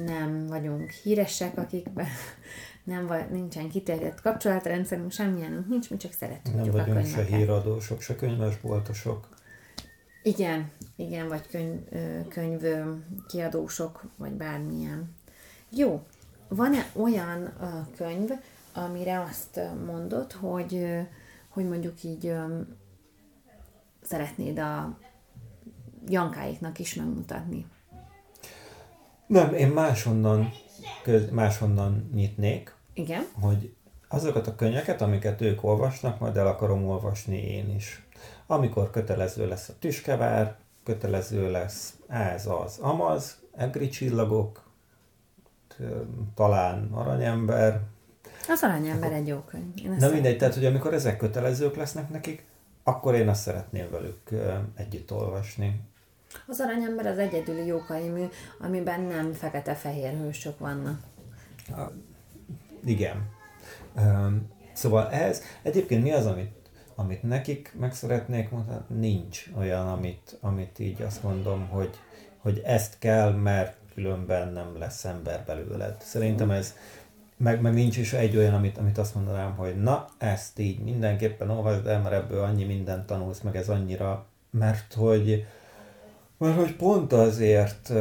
nem 0.05 0.47
vagyunk 0.47 0.91
híresek, 0.91 1.59
akikben 1.59 2.07
nem 2.85 3.07
vagy, 3.07 3.31
nincsen 3.31 3.69
kiterjedt 3.69 4.21
kapcsolatrendszerünk, 4.21 5.13
semmilyen 5.13 5.67
nincs, 5.69 5.91
mi 5.91 5.97
csak 5.97 6.13
szeretünk 6.13 6.57
Nem 6.57 6.71
vagyunk 6.71 6.97
a 6.97 7.05
se 7.05 7.25
híradósok, 7.25 8.01
se 8.01 8.17
könyvesboltosok. 8.17 9.29
Igen, 10.23 10.71
igen, 10.97 11.29
vagy 11.29 11.47
könyv, 11.51 11.81
könyv 12.29 12.63
kiadósok, 13.29 14.05
vagy 14.17 14.33
bármilyen. 14.33 15.15
Jó, 15.71 16.07
van-e 16.49 16.91
olyan 16.93 17.53
könyv, 17.97 18.31
amire 18.73 19.21
azt 19.21 19.61
mondod, 19.87 20.33
hogy, 20.33 20.87
hogy 21.49 21.69
mondjuk 21.69 22.03
így 22.03 22.33
szeretnéd 24.05 24.59
a 24.59 24.99
Jankáiknak 26.09 26.79
is 26.79 26.95
megmutatni? 26.95 27.67
Nem, 29.27 29.55
én 29.55 29.69
máshonnan, 29.69 30.53
köz, 31.03 31.31
máshonnan 31.31 32.11
nyitnék. 32.15 32.75
Igen. 32.95 33.27
Hogy 33.41 33.75
azokat 34.09 34.47
a 34.47 34.55
könyveket, 34.55 35.01
amiket 35.01 35.41
ők 35.41 35.65
olvasnak, 35.65 36.19
majd 36.19 36.37
el 36.37 36.47
akarom 36.47 36.89
olvasni 36.89 37.37
én 37.37 37.75
is. 37.75 38.07
Amikor 38.47 38.91
kötelező 38.91 39.49
lesz 39.49 39.69
a 39.69 39.75
tüskevár, 39.79 40.57
kötelező 40.85 41.51
lesz 41.51 41.99
ez 42.09 42.47
az 42.47 42.79
amaz, 42.79 43.39
egri 43.57 43.89
csillagok, 43.89 44.63
talán 46.35 46.89
aranyember. 46.93 47.81
Az 48.49 48.63
aranyember 48.63 49.13
egy 49.13 49.27
jó 49.27 49.39
könyv. 49.39 49.99
Na 49.99 50.09
mindegy, 50.09 50.39
tehát 50.39 50.55
hogy 50.55 50.65
amikor 50.65 50.95
ezek 50.95 51.17
kötelezők 51.17 51.77
lesznek 51.77 52.11
nekik, 52.11 52.45
akkor 52.85 53.15
én 53.15 53.29
azt 53.29 53.43
szeretném 53.43 53.91
velük 53.91 54.31
együtt 54.75 55.13
olvasni. 55.13 55.81
Az 56.47 56.61
aranyember 56.61 57.07
az 57.07 57.19
egyedüli 57.19 57.67
jókaimű, 57.67 58.25
amiben 58.59 59.01
nem 59.01 59.33
fekete-fehér 59.33 60.13
hősök 60.13 60.59
vannak. 60.59 61.01
A, 61.69 61.83
igen. 62.85 63.31
Szóval 64.73 65.11
ez, 65.11 65.43
egyébként 65.63 66.03
mi 66.03 66.13
az, 66.13 66.27
amit, 66.27 66.53
amit 66.95 67.23
nekik 67.23 67.75
meg 67.79 67.95
szeretnék 67.95 68.51
mondani? 68.51 68.81
Nincs 68.87 69.45
olyan, 69.57 69.89
amit, 69.89 70.37
amit 70.41 70.79
így 70.79 71.03
azt 71.03 71.23
mondom, 71.23 71.69
hogy, 71.69 71.99
hogy 72.39 72.63
ezt 72.65 72.99
kell, 72.99 73.33
mert 73.33 73.77
különben 73.95 74.53
nem 74.53 74.79
lesz 74.79 75.05
ember 75.05 75.45
belőled. 75.47 75.97
Szerintem 76.01 76.51
ez, 76.51 76.75
meg, 77.37 77.61
meg 77.61 77.75
nincs 77.75 77.97
is 77.97 78.13
egy 78.13 78.37
olyan, 78.37 78.55
amit, 78.55 78.79
amit 78.79 78.99
azt 78.99 79.15
mondanám, 79.15 79.57
hogy 79.57 79.83
na, 79.83 80.07
ezt 80.19 80.59
így 80.59 80.79
mindenképpen 80.85 81.51
olvasd 81.51 81.87
el, 81.87 82.01
mert 82.01 82.15
ebből 82.15 82.43
annyi 82.43 82.65
mindent 82.65 83.07
tanulsz, 83.07 83.41
meg 83.41 83.57
ez 83.57 83.69
annyira, 83.69 84.27
mert 84.51 84.95
hogy, 84.95 85.47
mert 86.39 86.57
hogy 86.57 86.77
pont 86.77 87.13
azért, 87.13 87.93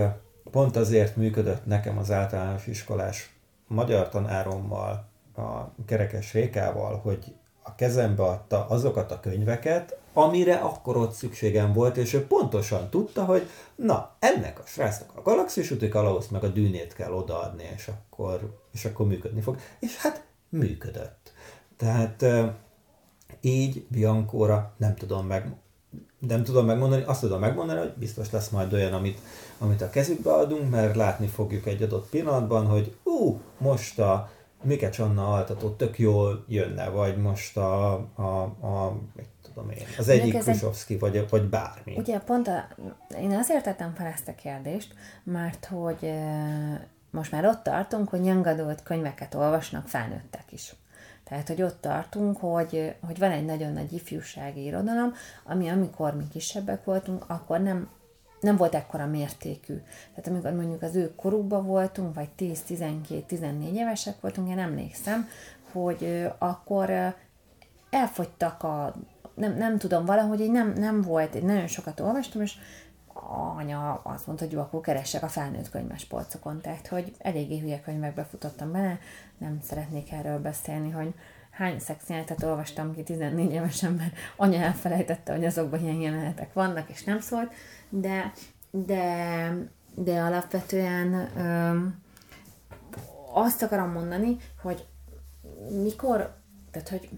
pont 0.52 0.76
azért 0.76 1.15
működött 1.15 1.65
nekem 1.65 1.98
az 1.98 2.12
általános 2.12 2.67
iskolás 2.67 3.36
magyar 3.67 4.10
tanárommal, 4.10 5.12
a 5.36 5.84
kerekes 5.86 6.34
Rékával, 6.34 6.98
hogy 6.98 7.36
a 7.62 7.76
kezembe 7.76 8.24
adta 8.24 8.67
azokat 8.67 9.12
a 9.12 9.19
könyveket, 9.19 9.98
amire 10.13 10.56
akkor 10.56 10.97
ott 10.97 11.13
szükségem 11.13 11.73
volt, 11.73 11.97
és 11.97 12.13
ő 12.13 12.26
pontosan 12.28 12.89
tudta, 12.89 13.26
hogy 13.26 13.49
na, 13.76 14.15
ennek 14.19 14.60
a 14.60 14.63
srácnak 14.65 15.17
a 15.17 15.21
galaxis 15.21 15.71
útik 15.71 15.95
ahhoz 15.95 16.28
meg 16.28 16.43
a 16.43 16.47
dűnét 16.47 16.93
kell 16.93 17.12
odaadni, 17.12 17.69
és 17.76 17.88
akkor, 17.88 18.60
és 18.71 18.86
akkor 18.86 19.08
működni 19.08 19.41
fog. 19.41 19.58
És 19.80 19.97
hát 19.97 20.23
működött. 20.49 21.32
Tehát 21.78 22.26
így 23.41 23.86
Biancóra 23.89 24.73
nem 24.78 24.95
tudom 24.95 25.28
meg, 25.28 25.56
nem 26.19 26.43
tudom 26.43 26.65
megmondani, 26.65 27.04
azt 27.04 27.21
tudom 27.21 27.39
megmondani, 27.39 27.80
hogy 27.80 27.93
biztos 27.97 28.32
lesz 28.32 28.49
majd 28.49 28.73
olyan, 28.73 28.93
amit, 28.93 29.19
amit 29.58 29.82
a 29.82 29.89
kezükbe 29.89 30.34
adunk, 30.34 30.69
mert 30.69 30.95
látni 30.95 31.28
fogjuk 31.28 31.65
egy 31.65 31.82
adott 31.82 32.10
pillanatban, 32.10 32.65
hogy 32.65 32.95
ú, 33.04 33.39
most 33.58 33.99
a 33.99 34.30
Mike 34.63 34.89
Anna 34.97 35.34
altató 35.34 35.69
tök 35.69 35.99
jól 35.99 36.43
jönne, 36.47 36.89
vagy 36.89 37.17
most 37.17 37.58
a, 37.58 37.93
a, 38.15 38.41
a 38.62 38.97
tudom 39.54 39.70
én, 39.70 39.86
az 39.98 40.10
egyik 40.10 40.38
Krusovszki, 40.38 40.98
vagy, 40.98 41.30
vagy 41.30 41.50
bármi. 41.50 41.96
Ugye 41.98 42.20
pont 42.20 42.48
a, 42.48 42.68
én 43.20 43.32
azért 43.32 43.63
tettem 43.63 43.94
fel 43.94 44.08
ezt 44.08 44.28
a 44.28 44.36
kérdést, 44.36 44.94
mert 45.24 45.66
hogy 45.66 46.13
most 47.12 47.32
már 47.32 47.46
ott 47.46 47.63
tartunk, 47.63 48.10
hogy 48.10 48.22
nyangadult 48.22 48.84
könyveket 48.84 49.36
olvasnak 49.36 49.88
felnőttek 49.88 50.52
is. 50.52 50.76
Tehát, 51.24 51.48
hogy 51.48 51.62
ott 51.62 51.82
tartunk, 51.82 52.38
hogy, 52.38 52.96
hogy 53.06 53.20
van 53.20 53.32
egy 53.32 53.46
nagyon 53.46 53.72
nagy 53.74 53.94
ifjúsági 53.94 54.63
irodalom, 54.63 55.13
ami 55.44 55.70
amikor 55.70 56.16
mi 56.16 56.28
kisebbek 56.32 56.84
voltunk, 56.84 57.26
akkor 57.28 57.60
nem, 57.60 57.89
nem 58.39 58.56
volt 58.56 58.76
ekkora 58.76 59.06
mértékű. 59.06 59.82
Tehát 60.10 60.28
amikor 60.28 60.52
mondjuk 60.52 60.82
az 60.82 60.96
ő 60.96 61.16
korukban 61.16 61.66
voltunk, 61.66 62.16
vagy 62.16 62.30
10-12-14 62.39 63.74
évesek 63.74 64.22
voltunk, 64.22 64.50
én 64.50 64.60
emlékszem, 64.60 65.30
hogy 65.72 66.28
akkor 66.38 67.16
elfogytak 67.89 68.63
a, 68.63 68.94
nem, 69.34 69.58
nem 69.58 69.78
tudom, 69.78 70.06
valahogy 70.06 70.39
így 70.39 70.52
nem, 70.52 70.74
nem 70.74 71.02
volt, 71.02 71.36
én 71.36 71.46
nagyon 71.46 71.67
sokat 71.67 72.00
olvastam, 72.00 72.41
és 72.41 72.58
anya 73.58 74.02
azt 74.04 74.28
mondta, 74.28 74.46
hogy 74.46 74.54
jó, 74.54 74.60
akkor 74.60 74.82
keressek 74.82 75.24
a 75.24 75.28
felnőtt 75.28 75.69
könyves 75.69 76.06
polcokon, 76.06 76.62
tehát 76.62 76.88
hogy 76.88 77.15
eléggé 77.17 77.60
hülye 77.60 77.82
könyvekbe 77.82 78.24
futottam 78.24 78.72
bele, 78.72 79.00
nem 79.38 79.60
szeretnék 79.62 80.12
erről 80.12 80.39
beszélni, 80.39 80.89
hogy 80.89 81.13
hány 81.52 81.80
szexjelenetet 81.80 82.43
olvastam 82.43 82.93
ki 82.93 83.04
14 83.04 83.52
évesen, 83.52 83.93
mert 83.93 84.15
anya 84.36 84.60
elfelejtette, 84.60 85.34
hogy 85.34 85.46
azokban 85.46 85.84
ilyen 85.84 86.00
jelenetek 86.00 86.54
vannak, 86.54 86.89
és 86.89 87.04
nem 87.04 87.19
szólt, 87.19 87.54
de, 87.89 88.32
de, 88.72 89.56
de 89.96 90.19
alapvetően 90.19 91.38
öm, 91.38 92.02
azt 93.34 93.62
akarom 93.62 93.91
mondani, 93.91 94.38
hogy 94.62 94.86
mikor, 95.84 96.36
tehát 96.72 96.89
hogy 96.89 97.10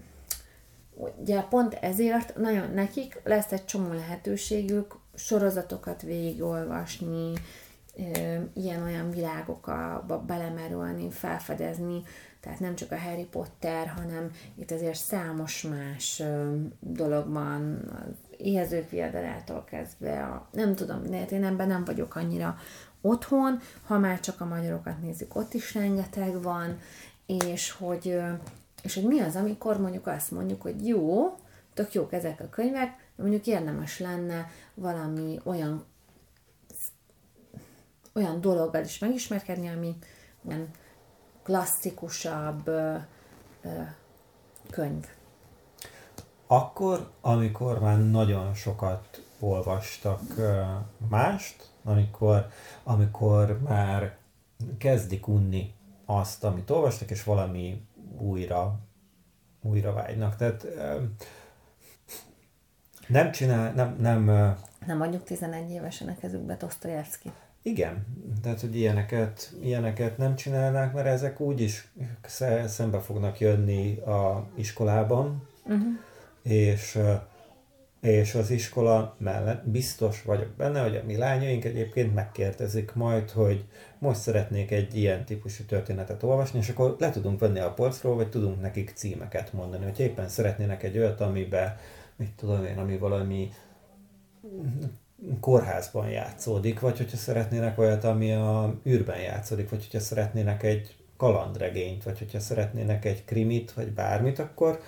ugye 0.96 1.40
pont 1.40 1.74
ezért 1.74 2.36
nagyon 2.36 2.70
nekik 2.70 3.20
lesz 3.24 3.52
egy 3.52 3.64
csomó 3.64 3.92
lehetőségük 3.92 4.98
sorozatokat 5.14 6.02
végigolvasni, 6.02 7.32
ilyen-olyan 8.54 9.10
világokba 9.10 10.24
belemerülni, 10.26 11.10
felfedezni, 11.10 12.02
tehát 12.40 12.60
nem 12.60 12.74
csak 12.74 12.92
a 12.92 12.98
Harry 12.98 13.24
Potter, 13.24 13.86
hanem 13.88 14.30
itt 14.54 14.70
azért 14.70 14.98
számos 14.98 15.62
más 15.62 16.22
dologban, 16.80 17.90
az 17.92 18.36
éhezők 18.36 18.90
viadalától 18.90 19.64
kezdve, 19.64 20.22
a, 20.22 20.48
nem 20.52 20.74
tudom, 20.74 21.02
de 21.02 21.24
én 21.24 21.44
ebben 21.44 21.68
nem 21.68 21.84
vagyok 21.84 22.14
annyira 22.14 22.58
otthon, 23.00 23.60
ha 23.86 23.98
már 23.98 24.20
csak 24.20 24.40
a 24.40 24.44
magyarokat 24.44 25.02
nézzük, 25.02 25.36
ott 25.36 25.54
is 25.54 25.74
rengeteg 25.74 26.42
van, 26.42 26.78
és 27.26 27.70
hogy, 27.70 28.20
és 28.86 28.94
hogy 28.94 29.04
mi 29.04 29.20
az, 29.20 29.36
amikor 29.36 29.80
mondjuk 29.80 30.06
azt 30.06 30.30
mondjuk, 30.30 30.62
hogy 30.62 30.86
jó, 30.86 31.34
tök 31.74 31.92
jók 31.92 32.12
ezek 32.12 32.40
a 32.40 32.48
könyvek, 32.48 32.96
de 33.16 33.22
mondjuk 33.22 33.46
érdemes 33.46 33.98
lenne 33.98 34.50
valami 34.74 35.40
olyan 35.44 35.84
olyan 38.14 38.40
dologgal 38.40 38.84
is 38.84 38.98
megismerkedni, 38.98 39.68
ami 39.68 39.96
olyan 40.48 40.68
klasszikusabb 41.42 42.66
ö, 42.66 42.96
ö, 43.62 43.68
könyv. 44.70 45.04
Akkor, 46.46 47.10
amikor 47.20 47.80
már 47.80 47.98
nagyon 47.98 48.54
sokat 48.54 49.22
olvastak 49.40 50.20
ö, 50.36 50.62
mást, 51.08 51.70
amikor, 51.84 52.48
amikor 52.82 53.60
már 53.60 54.16
kezdik 54.78 55.28
unni 55.28 55.74
azt, 56.04 56.44
amit 56.44 56.70
olvastak, 56.70 57.10
és 57.10 57.24
valami 57.24 57.86
újra, 58.18 58.78
újra 59.62 59.92
vágynak. 59.92 60.36
Tehát 60.36 60.66
nem 63.08 63.32
csinál, 63.32 63.72
nem, 63.72 63.96
nem... 64.00 64.24
Nem 64.86 64.96
mondjuk 64.96 65.22
11 65.24 65.70
évesen 65.70 66.08
a 66.08 66.16
kezükbe 66.20 66.56
Dostoyevsky. 66.56 67.32
Igen, 67.62 68.06
tehát 68.42 68.60
hogy 68.60 68.76
ilyeneket, 68.76 69.52
ilyeneket 69.62 70.18
nem 70.18 70.36
csinálnák, 70.36 70.92
mert 70.92 71.06
ezek 71.06 71.40
úgyis 71.40 71.92
szembe 72.66 73.00
fognak 73.00 73.40
jönni 73.40 73.96
a 73.96 74.46
iskolában, 74.54 75.48
uh-huh. 75.64 75.86
és 76.42 76.98
és 78.00 78.34
az 78.34 78.50
iskola 78.50 79.16
mellett 79.18 79.68
biztos 79.68 80.22
vagyok 80.22 80.48
benne, 80.56 80.82
hogy 80.82 80.96
a 80.96 81.04
mi 81.06 81.16
lányaink 81.16 81.64
egyébként 81.64 82.14
megkérdezik 82.14 82.94
majd, 82.94 83.30
hogy 83.30 83.64
most 84.06 84.20
szeretnék 84.20 84.70
egy 84.70 84.96
ilyen 84.96 85.24
típusú 85.24 85.64
történetet 85.64 86.22
olvasni, 86.22 86.58
és 86.58 86.68
akkor 86.68 86.96
le 86.98 87.10
tudunk 87.10 87.40
venni 87.40 87.58
a 87.58 87.72
polcról, 87.72 88.14
vagy 88.14 88.28
tudunk 88.28 88.60
nekik 88.60 88.92
címeket 88.94 89.52
mondani, 89.52 89.84
hogy 89.84 90.00
éppen 90.00 90.28
szeretnének 90.28 90.82
egy 90.82 90.98
olyat, 90.98 91.20
amiben, 91.20 91.76
mit 92.16 92.32
tudom 92.36 92.64
én, 92.64 92.78
ami 92.78 92.98
valami 92.98 93.50
kórházban 95.40 96.08
játszódik, 96.08 96.80
vagy 96.80 96.96
hogyha 96.96 97.16
szeretnének 97.16 97.78
olyat, 97.78 98.04
ami 98.04 98.32
a 98.32 98.74
űrben 98.86 99.20
játszódik, 99.20 99.70
vagy 99.70 99.84
hogyha 99.84 100.00
szeretnének 100.00 100.62
egy 100.62 100.96
kalandregényt, 101.16 102.02
vagy 102.02 102.18
hogyha 102.18 102.40
szeretnének 102.40 103.04
egy 103.04 103.24
krimit, 103.24 103.72
vagy 103.72 103.92
bármit, 103.92 104.38
akkor, 104.38 104.80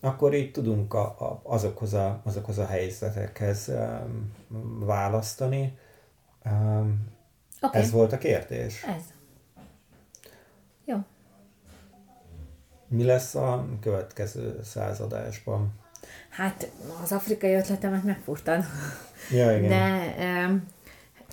akkor 0.00 0.34
így 0.34 0.50
tudunk 0.50 0.94
a, 0.94 1.04
a, 1.04 1.40
azokhoz, 1.42 1.94
a, 1.94 2.20
azokhoz 2.24 2.58
a 2.58 2.66
helyzetekhez 2.66 3.68
um, 3.68 4.32
választani. 4.84 5.78
Um, 6.44 7.18
okay. 7.60 7.80
Ez 7.80 7.90
volt 7.90 8.12
a 8.12 8.18
kérdés? 8.18 8.82
Ez. 8.82 9.02
Jó. 10.84 10.96
Mi 12.88 13.04
lesz 13.04 13.34
a 13.34 13.66
következő 13.80 14.60
századásban? 14.62 15.72
Hát 16.28 16.70
az 17.02 17.12
afrikai 17.12 17.54
ötletemet 17.54 18.04
megfurtad. 18.04 18.64
Ja, 19.30 19.56
igen. 19.56 19.68
De 19.68 20.14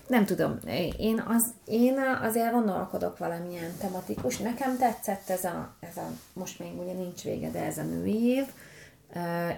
nem 0.07 0.25
tudom, 0.25 0.59
én, 0.97 1.23
az, 1.27 1.45
én 1.65 1.99
azért 2.21 2.51
gondolkodok 2.51 3.17
valamilyen 3.17 3.71
tematikus. 3.79 4.37
Nekem 4.37 4.77
tetszett 4.77 5.29
ez 5.29 5.43
a, 5.43 5.75
ez 5.79 5.97
a, 5.97 6.07
most 6.33 6.59
még 6.59 6.79
ugye 6.79 6.93
nincs 6.93 7.23
vége, 7.23 7.49
de 7.49 7.59
ez 7.63 7.77
a 7.77 7.83
női 7.83 8.25
év. 8.25 8.45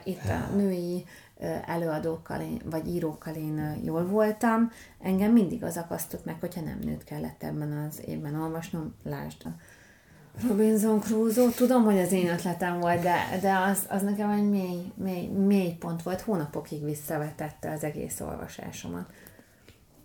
Itt 0.03 0.29
a 0.29 0.55
női 0.55 1.05
előadókkal 1.65 2.41
én, 2.41 2.62
vagy 2.65 2.88
írókkal 2.88 3.34
én 3.34 3.80
jól 3.84 4.06
voltam. 4.06 4.71
Engem 5.02 5.32
mindig 5.32 5.63
az 5.63 5.78
akasztott 5.78 6.25
meg, 6.25 6.36
hogyha 6.39 6.62
nem 6.62 6.80
nőt 6.84 7.04
kellett 7.04 7.43
ebben 7.43 7.71
az 7.71 8.02
évben 8.06 8.41
olvasnom. 8.41 8.95
Lásd 9.04 9.41
a 9.45 9.49
Robinson 10.47 10.99
Crusoe. 10.99 11.52
Tudom, 11.56 11.84
hogy 11.84 11.97
az 11.99 12.12
én 12.12 12.28
ötletem 12.28 12.80
volt, 12.80 13.02
de, 13.02 13.39
de 13.41 13.58
az, 13.58 13.86
az 13.89 14.02
nekem 14.02 14.30
egy 14.30 14.49
mély, 14.49 14.91
mély, 14.95 15.28
mély 15.28 15.73
pont 15.73 16.04
volt. 16.04 16.21
Hónapokig 16.21 16.84
visszavetette 16.84 17.71
az 17.71 17.84
egész 17.84 18.19
olvasásomat. 18.19 19.12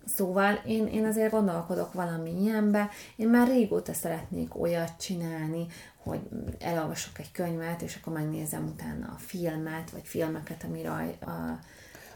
Szóval 0.06 0.60
én, 0.66 0.86
én 0.86 1.04
azért 1.04 1.30
gondolkodok 1.30 1.92
valami 1.92 2.42
ilyenbe. 2.42 2.88
Én 3.16 3.28
már 3.28 3.48
régóta 3.48 3.92
szeretnék 3.92 4.60
olyat 4.60 4.92
csinálni, 5.00 5.66
hogy 6.02 6.20
elolvasok 6.58 7.18
egy 7.18 7.32
könyvet, 7.32 7.82
és 7.82 7.98
akkor 8.00 8.12
megnézem 8.12 8.66
utána 8.66 9.06
a 9.06 9.18
filmet, 9.18 9.90
vagy 9.90 10.04
filmeket, 10.04 10.64
ami 10.68 10.82
raj... 10.82 11.16
A... 11.20 11.58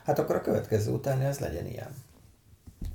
Hát 0.05 0.19
akkor 0.19 0.37
a 0.37 0.41
következő 0.41 0.93
utáni 0.93 1.25
az 1.25 1.39
legyen 1.39 1.67
ilyen. 1.67 2.07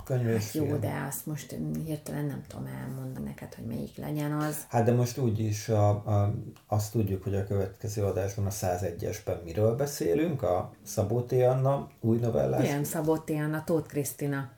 Könyv 0.04 0.26
hát 0.26 0.52
jó, 0.52 0.64
film. 0.64 0.80
de 0.80 1.04
azt 1.08 1.26
most 1.26 1.56
hirtelen 1.84 2.24
nem 2.24 2.42
tudom 2.48 2.66
elmondani 2.66 3.24
neked, 3.24 3.54
hogy 3.54 3.64
melyik 3.64 3.96
legyen 3.96 4.32
az. 4.32 4.56
Hát 4.68 4.84
de 4.84 4.92
most 4.92 5.18
úgyis 5.18 5.68
a, 5.68 5.88
a, 5.88 6.34
azt 6.66 6.92
tudjuk, 6.92 7.22
hogy 7.22 7.34
a 7.34 7.46
következő 7.46 8.04
adásban 8.04 8.46
a 8.46 8.50
101-esben 8.50 9.42
miről 9.44 9.76
beszélünk, 9.76 10.42
a 10.42 10.72
Szabó 10.82 11.26
Anna 11.30 11.88
új 12.00 12.18
novellás. 12.18 12.64
Igen, 12.64 12.84
Szabó 12.84 13.18
Anna, 13.26 13.64
Tóth 13.64 13.88
Krisztina. 13.88 14.50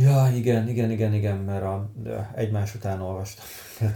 Ja, 0.00 0.30
igen, 0.34 0.68
igen, 0.68 0.90
igen, 0.90 1.14
igen, 1.14 1.36
mert 1.36 1.62
a, 1.62 1.90
egymás 2.34 2.74
után 2.74 3.00
olvastam. 3.00 3.44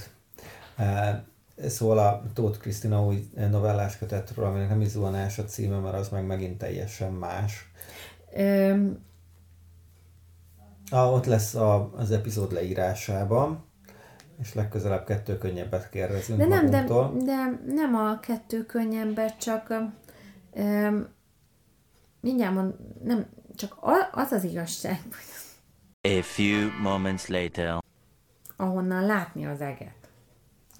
E, 0.77 1.25
szóval 1.69 1.99
a 1.99 2.23
Tóth 2.33 2.59
Krisztina 2.59 3.05
új 3.05 3.29
novellás 3.51 3.99
kötetről, 3.99 4.45
aminek 4.45 4.69
nem 4.69 4.81
is 4.81 4.89
zuhanás 4.89 5.39
a 5.39 5.45
címe, 5.45 5.79
mert 5.79 5.97
az 5.97 6.09
meg 6.09 6.27
megint 6.27 6.59
teljesen 6.59 7.13
más. 7.13 7.71
Um, 8.37 9.05
ah, 10.91 11.13
ott 11.13 11.25
lesz 11.25 11.55
a, 11.55 11.91
az 11.97 12.11
epizód 12.11 12.53
leírásában, 12.53 13.65
és 14.41 14.55
legközelebb 14.55 15.05
kettő 15.05 15.39
könnyebbet 15.39 15.91
kérdezünk 15.91 16.39
de 16.39 16.47
nem, 16.47 16.71
de, 16.71 16.85
de 17.25 17.61
nem 17.67 17.95
a 17.95 18.21
kettő 18.21 18.67
könnyebbet, 18.67 19.39
csak 19.39 19.75
um, 20.55 21.07
mindjárt 22.21 22.55
mond, 22.55 22.75
nem, 23.05 23.27
csak 23.57 23.77
az 24.13 24.33
az 24.33 24.45
igazság, 24.45 25.01
A 26.07 26.23
few 26.23 26.71
moments 26.83 27.29
later. 27.29 27.83
Ahonnan 28.57 29.07
látni 29.07 29.47
az 29.47 29.61
eget. 29.61 29.95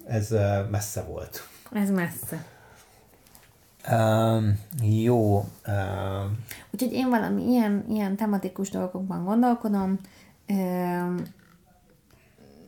Ez 0.07 0.31
uh, 0.31 0.69
messze 0.69 1.03
volt. 1.03 1.47
Ez 1.71 1.89
messze. 1.89 2.45
Um, 3.91 4.59
jó. 4.81 5.37
Um, 5.67 6.43
Úgyhogy 6.71 6.93
én 6.93 7.09
valami 7.09 7.43
ilyen, 7.43 7.85
ilyen 7.89 8.15
tematikus 8.15 8.69
dolgokban 8.69 9.23
gondolkodom. 9.23 9.99
Um, 10.47 11.21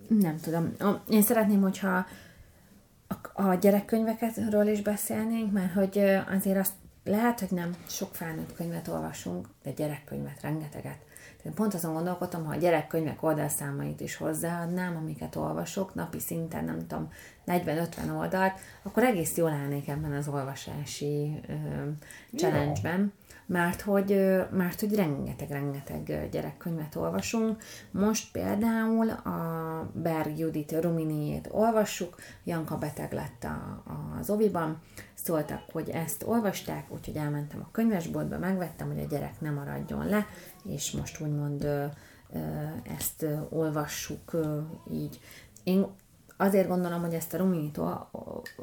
nem 0.07 0.37
tudom. 0.41 0.73
Én 1.09 1.21
szeretném, 1.21 1.61
hogyha 1.61 2.05
a, 3.07 3.43
a 3.43 3.53
gyerekkönyvekről 3.53 4.67
is 4.67 4.81
beszélnénk, 4.81 5.51
mert 5.51 5.73
hogy 5.73 5.97
azért 6.29 6.57
azt 6.57 6.73
lehet, 7.03 7.39
hogy 7.39 7.51
nem 7.51 7.75
sok 7.87 8.15
felnőtt 8.15 8.55
könyvet 8.55 8.87
olvasunk, 8.87 9.47
de 9.63 9.71
gyerekkönyvet 9.71 10.41
rengeteget. 10.41 11.05
Én 11.47 11.53
pont 11.53 11.73
azon 11.73 11.93
gondolkodtam, 11.93 12.45
ha 12.45 12.51
a 12.51 12.57
gyerekkönyvek 12.57 13.23
oldalszámait 13.23 14.01
is 14.01 14.15
hozzáadnám, 14.15 14.95
amiket 14.95 15.35
olvasok, 15.35 15.93
napi 15.93 16.19
szinten, 16.19 16.63
nem 16.63 16.79
tudom, 16.87 17.11
40-50 17.45 18.17
oldalt, 18.17 18.59
akkor 18.83 19.03
egész 19.03 19.37
jól 19.37 19.51
állnék 19.51 19.87
ebben 19.87 20.11
az 20.11 20.27
olvasási 20.27 21.39
ö, 21.47 21.53
challenge-ben. 22.35 23.13
Mert 23.47 23.81
hogy, 23.81 24.09
mert 24.51 24.79
hogy 24.79 24.95
rengeteg-rengeteg 24.95 26.29
gyerekkönyvet 26.31 26.95
olvasunk. 26.95 27.61
Most 27.91 28.31
például 28.31 29.09
a 29.09 29.91
Berg 29.93 30.37
Judit 30.37 30.81
Ruminiét 30.81 31.49
olvassuk, 31.51 32.15
Janka 32.43 32.77
beteg 32.77 33.13
lett 33.13 33.43
a, 33.43 33.83
az 34.19 34.29
oviban, 34.29 34.81
szóltak, 35.13 35.61
hogy 35.71 35.89
ezt 35.89 36.23
olvasták, 36.23 36.85
úgyhogy 36.93 37.15
elmentem 37.15 37.59
a 37.61 37.71
könyvesboltba, 37.71 38.37
megvettem, 38.37 38.87
hogy 38.87 39.03
a 39.03 39.07
gyerek 39.07 39.41
nem 39.41 39.53
maradjon 39.53 40.07
le, 40.07 40.25
és 40.63 40.91
most 40.91 41.21
úgymond 41.21 41.67
ezt 42.97 43.25
olvassuk 43.49 44.35
így. 44.91 45.19
Én 45.63 45.85
azért 46.37 46.67
gondolom, 46.67 47.01
hogy 47.01 47.13
ezt 47.13 47.33
a 47.33 47.37
Ruminit 47.37 47.79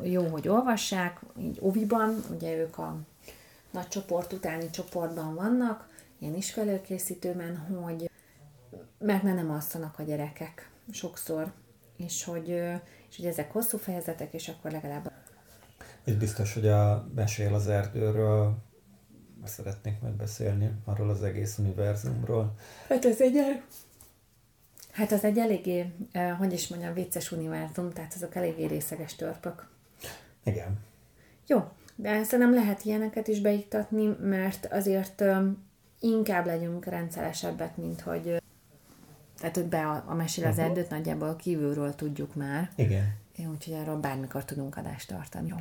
jó, 0.03 0.27
hogy 0.27 0.49
olvassák, 0.49 1.20
így 1.38 1.59
oviban, 1.61 2.14
ugye 2.35 2.57
ők 2.57 2.79
a 2.79 2.97
nagy 3.74 3.88
csoport 3.88 4.32
utáni 4.32 4.70
csoportban 4.70 5.34
vannak, 5.34 5.88
ilyen 6.18 6.34
iskolőkészítőben, 6.34 7.56
hogy 7.56 8.10
mert 8.98 9.22
nem 9.22 9.50
alszanak 9.50 9.98
a 9.98 10.02
gyerekek 10.02 10.70
sokszor, 10.90 11.52
és 11.96 12.24
hogy, 12.24 12.48
és 13.08 13.16
hogy 13.16 13.26
ezek 13.26 13.52
hosszú 13.52 13.78
fejezetek, 13.78 14.32
és 14.32 14.48
akkor 14.48 14.70
legalább 14.70 15.12
itt 16.04 16.18
biztos, 16.18 16.54
hogy 16.54 16.68
a 16.68 17.08
Mesél 17.14 17.54
az 17.54 17.68
erdőről 17.68 18.54
szeretnék 19.44 20.00
megbeszélni, 20.00 20.72
arról 20.84 21.10
az 21.10 21.22
egész 21.22 21.58
univerzumról. 21.58 22.54
Hát 22.88 23.04
ez 23.04 23.20
egy. 23.20 23.62
Hát 24.90 25.12
az 25.12 25.24
egy 25.24 25.38
eléggé, 25.38 25.92
hogy 26.38 26.52
is 26.52 26.68
mondjam, 26.68 26.94
vicces 26.94 27.32
univerzum, 27.32 27.90
tehát 27.90 28.14
azok 28.14 28.34
eléggé 28.34 28.64
részeges 28.64 29.14
törpök. 29.14 29.68
Igen. 30.44 30.78
Jó, 31.46 31.68
de 31.96 32.24
nem 32.30 32.54
lehet 32.54 32.85
ilyeneket 32.85 33.28
is 33.28 33.40
beiktatni, 33.40 34.16
mert 34.20 34.66
azért 34.70 35.24
inkább 36.00 36.46
legyünk 36.46 36.85
rendszeresebbek, 36.85 37.76
mint 37.76 38.00
hogy 38.00 38.42
tehát, 39.38 39.54
hogy 39.57 39.66
be 39.66 39.87
a, 39.87 40.04
a 40.07 40.14
mesél 40.14 40.46
az 40.46 40.59
erdőt 40.59 40.90
nagyjából 40.90 41.37
kívülről 41.37 41.94
tudjuk 41.94 42.35
már. 42.35 42.70
Igen. 42.74 43.16
Úgyhogy 43.50 43.74
erről 43.74 43.96
bármikor 43.96 44.44
tudunk 44.44 44.76
adást 44.76 45.09
tartani. 45.09 45.48
Jó 45.48 45.57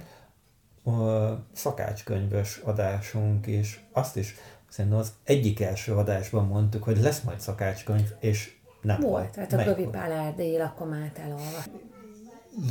szakácskönyves 1.53 2.57
adásunk, 2.57 3.47
és 3.47 3.79
azt 3.91 4.17
is 4.17 4.35
szerintem 4.69 4.99
az 4.99 5.13
egyik 5.23 5.61
első 5.61 5.93
adásban 5.93 6.47
mondtuk, 6.47 6.83
hogy 6.83 6.97
lesz 6.97 7.21
majd 7.21 7.39
szakácskönyv, 7.39 8.13
és 8.19 8.55
nem 8.81 8.99
volt. 8.99 9.35
volt. 9.35 9.49
Tehát 9.49 9.67
a 9.67 9.73
Gövi 9.73 9.89
Pál 9.91 10.11
erdélyi 10.11 10.57
lakomát 10.57 11.17
elolva. 11.17 11.63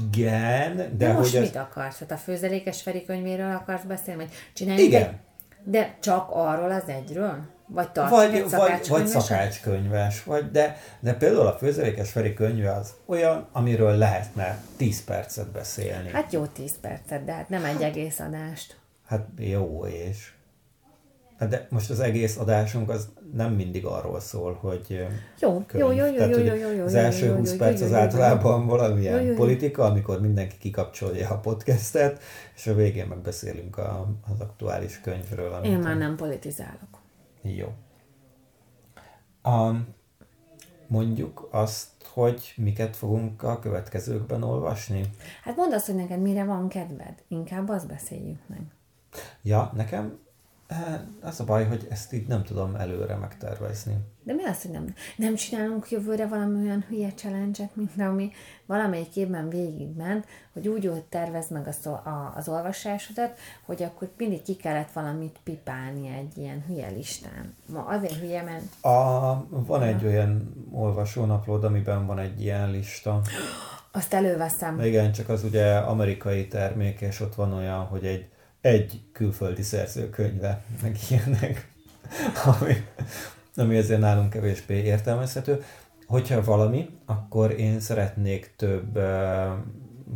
Igen, 0.08 0.76
de, 0.76 0.90
de 0.96 1.12
most 1.12 1.32
hogy 1.32 1.40
mit 1.40 1.56
ez... 1.56 1.62
akarsz? 1.62 1.98
Hát 1.98 2.10
a 2.10 2.16
főzelékes 2.16 2.82
Feri 2.82 3.04
könyvéről 3.04 3.54
akarsz 3.54 3.82
beszélni, 3.82 4.24
vagy 4.24 4.32
csinálni? 4.52 4.82
Igen. 4.82 5.02
Egy... 5.02 5.14
De 5.64 5.96
csak 6.00 6.28
arról 6.30 6.70
az 6.70 6.82
egyről? 6.86 7.38
Vagy 7.66 7.88
vagy, 7.94 8.34
egy 8.34 8.50
vagy, 8.50 8.88
vagy 8.88 9.06
szakácskönyves, 9.06 10.24
vagy 10.24 10.50
de, 10.50 10.76
de 11.00 11.14
például 11.14 11.46
a 11.46 11.52
főzelékes 11.52 12.10
Feri 12.10 12.34
könyve 12.34 12.72
az 12.72 12.94
olyan, 13.06 13.48
amiről 13.52 13.96
lehetne 13.96 14.58
10 14.76 15.04
percet 15.04 15.48
beszélni. 15.48 16.10
Hát 16.10 16.32
jó 16.32 16.44
10 16.46 16.72
percet, 16.80 17.24
de 17.24 17.32
hát 17.32 17.48
nem 17.48 17.64
egy 17.64 17.82
egész 17.82 18.20
adást. 18.20 18.76
Hát 19.06 19.26
jó, 19.38 19.86
és 19.86 20.32
De 21.48 21.66
most 21.70 21.90
az 21.90 22.00
egész 22.00 22.38
adásunk 22.38 22.88
az 22.90 23.08
nem 23.32 23.52
mindig 23.52 23.86
arról 23.86 24.20
szól, 24.20 24.58
hogy 24.60 25.06
jó, 25.40 25.64
könyv. 25.66 25.84
jó, 25.84 25.90
jó, 25.90 26.04
jó, 26.06 26.14
Tehát, 26.14 26.36
jó, 26.36 26.42
jó, 26.42 26.54
jó, 26.54 26.70
jó, 26.70 26.84
az 26.84 26.94
első 26.94 27.26
jó, 27.26 27.34
20 27.34 27.50
jó, 27.50 27.56
perc 27.56 27.80
az 27.80 27.92
általában 27.92 28.66
valamilyen 28.66 29.14
Jó, 29.14 29.24
jó, 29.24 29.30
jó. 29.30 29.36
politika, 29.36 29.84
amikor 29.84 30.20
mindenki 30.20 30.58
kikapcsolja 30.58 31.28
a 31.28 31.38
podcastet, 31.38 32.22
és 32.54 32.66
a 32.66 32.74
végén 32.74 33.06
megbeszélünk 33.06 33.78
a, 33.78 34.06
az 34.32 34.40
aktuális 34.40 35.00
könyvről. 35.00 35.52
amit 35.52 35.70
Én 35.70 35.78
már 35.78 35.96
nem 35.96 36.16
politizálok. 36.16 37.00
Jó. 37.42 37.66
Mondjuk 40.86 41.48
azt, 41.50 41.88
hogy 42.12 42.52
miket 42.56 42.96
fogunk 42.96 43.42
a 43.42 43.58
következőkben 43.58 44.42
olvasni. 44.42 45.10
Hát 45.42 45.56
mondd 45.56 45.72
azt, 45.72 45.86
hogy 45.86 45.94
neked 45.94 46.20
mire 46.20 46.44
van 46.44 46.68
kedved. 46.68 47.14
Inkább 47.28 47.68
azt 47.68 47.86
beszéljük 47.86 48.40
meg. 48.48 48.60
Ja, 49.42 49.72
nekem 49.74 50.18
eh, 50.72 51.00
az 51.20 51.40
a 51.40 51.44
baj, 51.44 51.64
hogy 51.64 51.86
ezt 51.90 52.12
így 52.12 52.26
nem 52.26 52.42
tudom 52.42 52.74
előre 52.74 53.16
megtervezni. 53.16 53.96
De 54.24 54.32
mi 54.32 54.44
az, 54.44 54.62
hogy 54.62 54.70
nem, 54.70 54.94
nem 55.16 55.34
csinálunk 55.34 55.90
jövőre 55.90 56.26
valami 56.26 56.66
olyan 56.66 56.84
hülye 56.88 57.12
challenge 57.12 57.70
mint 57.72 58.00
ami 58.00 58.30
valamelyik 58.66 59.16
évben 59.16 59.48
végigment, 59.48 60.26
hogy 60.52 60.68
úgy 60.68 60.86
úgy 60.86 61.02
tervez 61.02 61.48
meg 61.48 61.68
a, 61.84 61.88
a, 61.88 62.32
az 62.36 62.48
olvasásodat, 62.48 63.38
hogy 63.64 63.82
akkor 63.82 64.10
mindig 64.16 64.42
ki 64.42 64.56
kellett 64.56 64.92
valamit 64.92 65.38
pipálni 65.44 66.08
egy 66.08 66.38
ilyen 66.38 66.64
hülye 66.66 66.88
listán. 66.88 67.54
Ma 67.66 67.84
azért 67.84 68.18
hülye, 68.18 68.42
mert 68.42 68.84
A, 68.84 69.46
van 69.50 69.82
egy 69.82 70.04
olyan 70.04 70.54
olvasónaplód, 70.72 71.64
amiben 71.64 72.06
van 72.06 72.18
egy 72.18 72.42
ilyen 72.42 72.70
lista. 72.70 73.20
azt 73.92 74.14
előveszem. 74.14 74.80
Igen, 74.80 75.12
csak 75.12 75.28
az 75.28 75.44
ugye 75.44 75.76
amerikai 75.76 76.48
termék, 76.48 77.00
és 77.00 77.20
ott 77.20 77.34
van 77.34 77.52
olyan, 77.52 77.84
hogy 77.84 78.04
egy, 78.06 78.28
egy 78.62 79.02
külföldi 79.12 79.62
szerzőkönyve, 79.62 80.62
meg 80.82 80.96
ilyenek, 81.10 81.68
ami, 82.60 82.74
ami 83.56 83.76
ezért 83.76 84.00
nálunk 84.00 84.30
kevésbé 84.30 84.82
értelmezhető. 84.82 85.62
Hogyha 86.06 86.44
valami, 86.44 86.88
akkor 87.06 87.50
én 87.50 87.80
szeretnék 87.80 88.54
több 88.56 88.98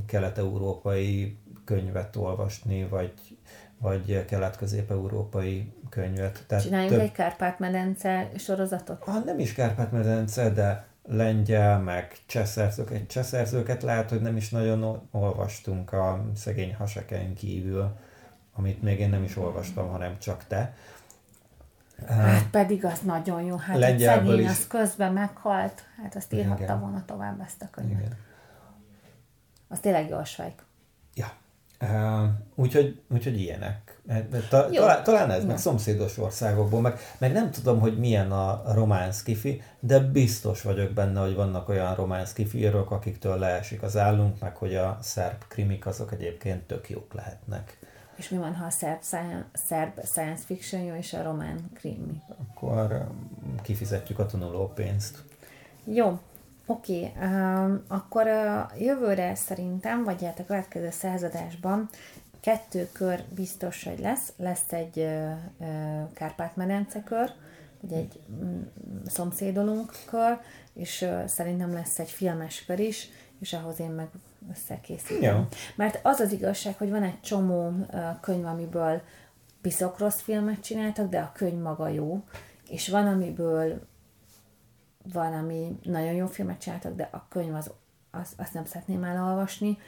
kelet-európai 0.06 1.38
könyvet 1.64 2.16
olvasni, 2.16 2.84
vagy, 2.88 3.12
vagy 3.78 4.24
kelet-közép-európai 4.24 5.72
könyvet. 5.90 6.44
Tehát 6.46 6.64
Csináljunk 6.64 6.92
több, 6.92 7.00
egy 7.00 7.12
Kárpát-medence 7.12 8.30
sorozatot? 8.36 9.02
Ah, 9.06 9.24
nem 9.24 9.38
is 9.38 9.52
Kárpát-medence, 9.52 10.50
de 10.50 10.86
lengyel, 11.02 11.78
meg 11.78 12.16
csehszerzők. 12.26 12.90
Egy 12.90 13.06
csehszerzőket 13.06 13.82
lehet, 13.82 14.10
hogy 14.10 14.20
nem 14.20 14.36
is 14.36 14.50
nagyon 14.50 14.82
ol- 14.82 15.02
olvastunk 15.10 15.92
a 15.92 16.24
szegény 16.34 16.74
haseken 16.74 17.34
kívül, 17.34 17.96
amit 18.56 18.82
még 18.82 19.00
én 19.00 19.10
nem 19.10 19.22
is 19.22 19.36
olvastam, 19.36 19.88
hanem 19.88 20.18
csak 20.18 20.44
te. 20.46 20.74
Hát 22.06 22.50
pedig 22.50 22.84
az 22.84 23.00
nagyon 23.00 23.42
jó. 23.42 23.56
Hát 23.56 23.78
Lengyelből 23.78 24.30
szegény 24.30 24.44
is. 24.44 24.50
az 24.50 24.66
közben 24.66 25.12
meghalt. 25.12 25.84
Hát 26.02 26.16
azt 26.16 26.32
írhatta 26.32 26.62
Igen. 26.62 26.80
volna 26.80 27.04
tovább 27.04 27.40
ezt 27.40 27.62
a 27.62 27.68
könyvet. 27.70 28.00
Igen. 28.00 28.16
Az 29.68 29.80
tényleg 29.80 30.08
jó 30.08 30.24
svejk. 30.24 30.64
Ja. 31.14 31.32
Uh, 31.80 32.28
úgyhogy, 32.54 33.00
úgyhogy 33.08 33.40
ilyenek. 33.40 34.00
Ta, 34.48 34.66
Jó. 34.70 34.80
talán, 34.80 35.04
talán 35.04 35.30
ez, 35.30 35.44
meg 35.44 35.58
szomszédos 35.58 36.18
országokból, 36.18 36.80
meg, 36.80 36.98
meg 37.18 37.32
nem 37.32 37.50
tudom, 37.50 37.80
hogy 37.80 37.98
milyen 37.98 38.32
a 38.32 38.62
román 38.72 39.12
skifi, 39.12 39.62
de 39.80 39.98
biztos 39.98 40.62
vagyok 40.62 40.92
benne, 40.92 41.20
hogy 41.20 41.34
vannak 41.34 41.68
olyan 41.68 41.94
román 41.94 42.24
skifi 42.24 42.58
írók, 42.58 42.90
akiktől 42.90 43.38
leesik 43.38 43.82
az 43.82 43.96
állunk, 43.96 44.40
meg 44.40 44.56
hogy 44.56 44.74
a 44.74 44.98
szerb 45.00 45.44
krimik 45.48 45.86
azok 45.86 46.12
egyébként 46.12 46.62
tök 46.66 46.90
jók 46.90 47.14
lehetnek. 47.14 47.78
És 48.16 48.28
mi 48.28 48.36
van, 48.36 48.54
ha 48.54 48.64
a 48.64 48.70
szerb, 48.70 49.02
szerb 49.52 50.04
science 50.04 50.42
fiction 50.44 50.82
jó, 50.82 50.94
és 50.94 51.12
a 51.12 51.22
román 51.22 51.70
krimi? 51.74 52.22
Akkor 52.28 52.92
um, 52.92 53.54
kifizetjük 53.62 54.18
a 54.18 54.26
tanuló 54.26 54.72
pénzt. 54.74 55.24
Jó, 55.84 56.18
oké. 56.66 57.12
Um, 57.20 57.82
akkor 57.88 58.26
uh, 58.26 58.82
jövőre 58.82 59.34
szerintem, 59.34 60.04
vagy 60.04 60.24
hát 60.24 60.38
a 60.38 60.44
következő 60.44 60.90
századásban 60.90 61.88
kettő 62.40 62.88
kör 62.92 63.24
biztos, 63.34 63.84
hogy 63.84 63.98
lesz. 63.98 64.32
Lesz 64.36 64.72
egy 64.72 64.98
uh, 64.98 65.32
uh, 65.56 66.12
Kárpát-medence 66.12 67.02
kör, 67.02 67.32
vagy 67.80 67.92
egy 67.92 68.20
mm, 68.30 68.60
szomszédolunk 69.06 69.92
kör, 70.10 70.38
és 70.72 71.02
uh, 71.02 71.26
szerintem 71.26 71.72
lesz 71.72 71.98
egy 71.98 72.10
filmes 72.10 72.64
kör 72.64 72.78
is, 72.78 73.08
és 73.40 73.52
ahhoz 73.52 73.80
én 73.80 73.90
meg 73.90 74.08
összekészítem. 74.50 75.36
Jó. 75.36 75.46
Mert 75.74 76.00
az 76.02 76.20
az 76.20 76.32
igazság, 76.32 76.76
hogy 76.78 76.90
van 76.90 77.02
egy 77.02 77.20
csomó 77.20 77.72
könyv, 78.20 78.44
amiből 78.44 79.00
piszok 79.60 79.98
rossz 79.98 80.20
filmet 80.20 80.60
csináltak, 80.60 81.08
de 81.08 81.18
a 81.18 81.32
könyv 81.34 81.60
maga 81.60 81.88
jó, 81.88 82.24
és 82.68 82.88
van, 82.88 83.06
amiből 83.06 83.86
valami 85.12 85.78
nagyon 85.82 86.12
jó 86.12 86.26
filmet 86.26 86.60
csináltak, 86.60 86.94
de 86.94 87.08
a 87.12 87.26
könyv 87.28 87.54
az, 87.54 87.70
az, 88.10 88.32
azt 88.36 88.54
nem 88.54 88.64
szeretném 88.64 89.04
elolvasni, 89.04 89.78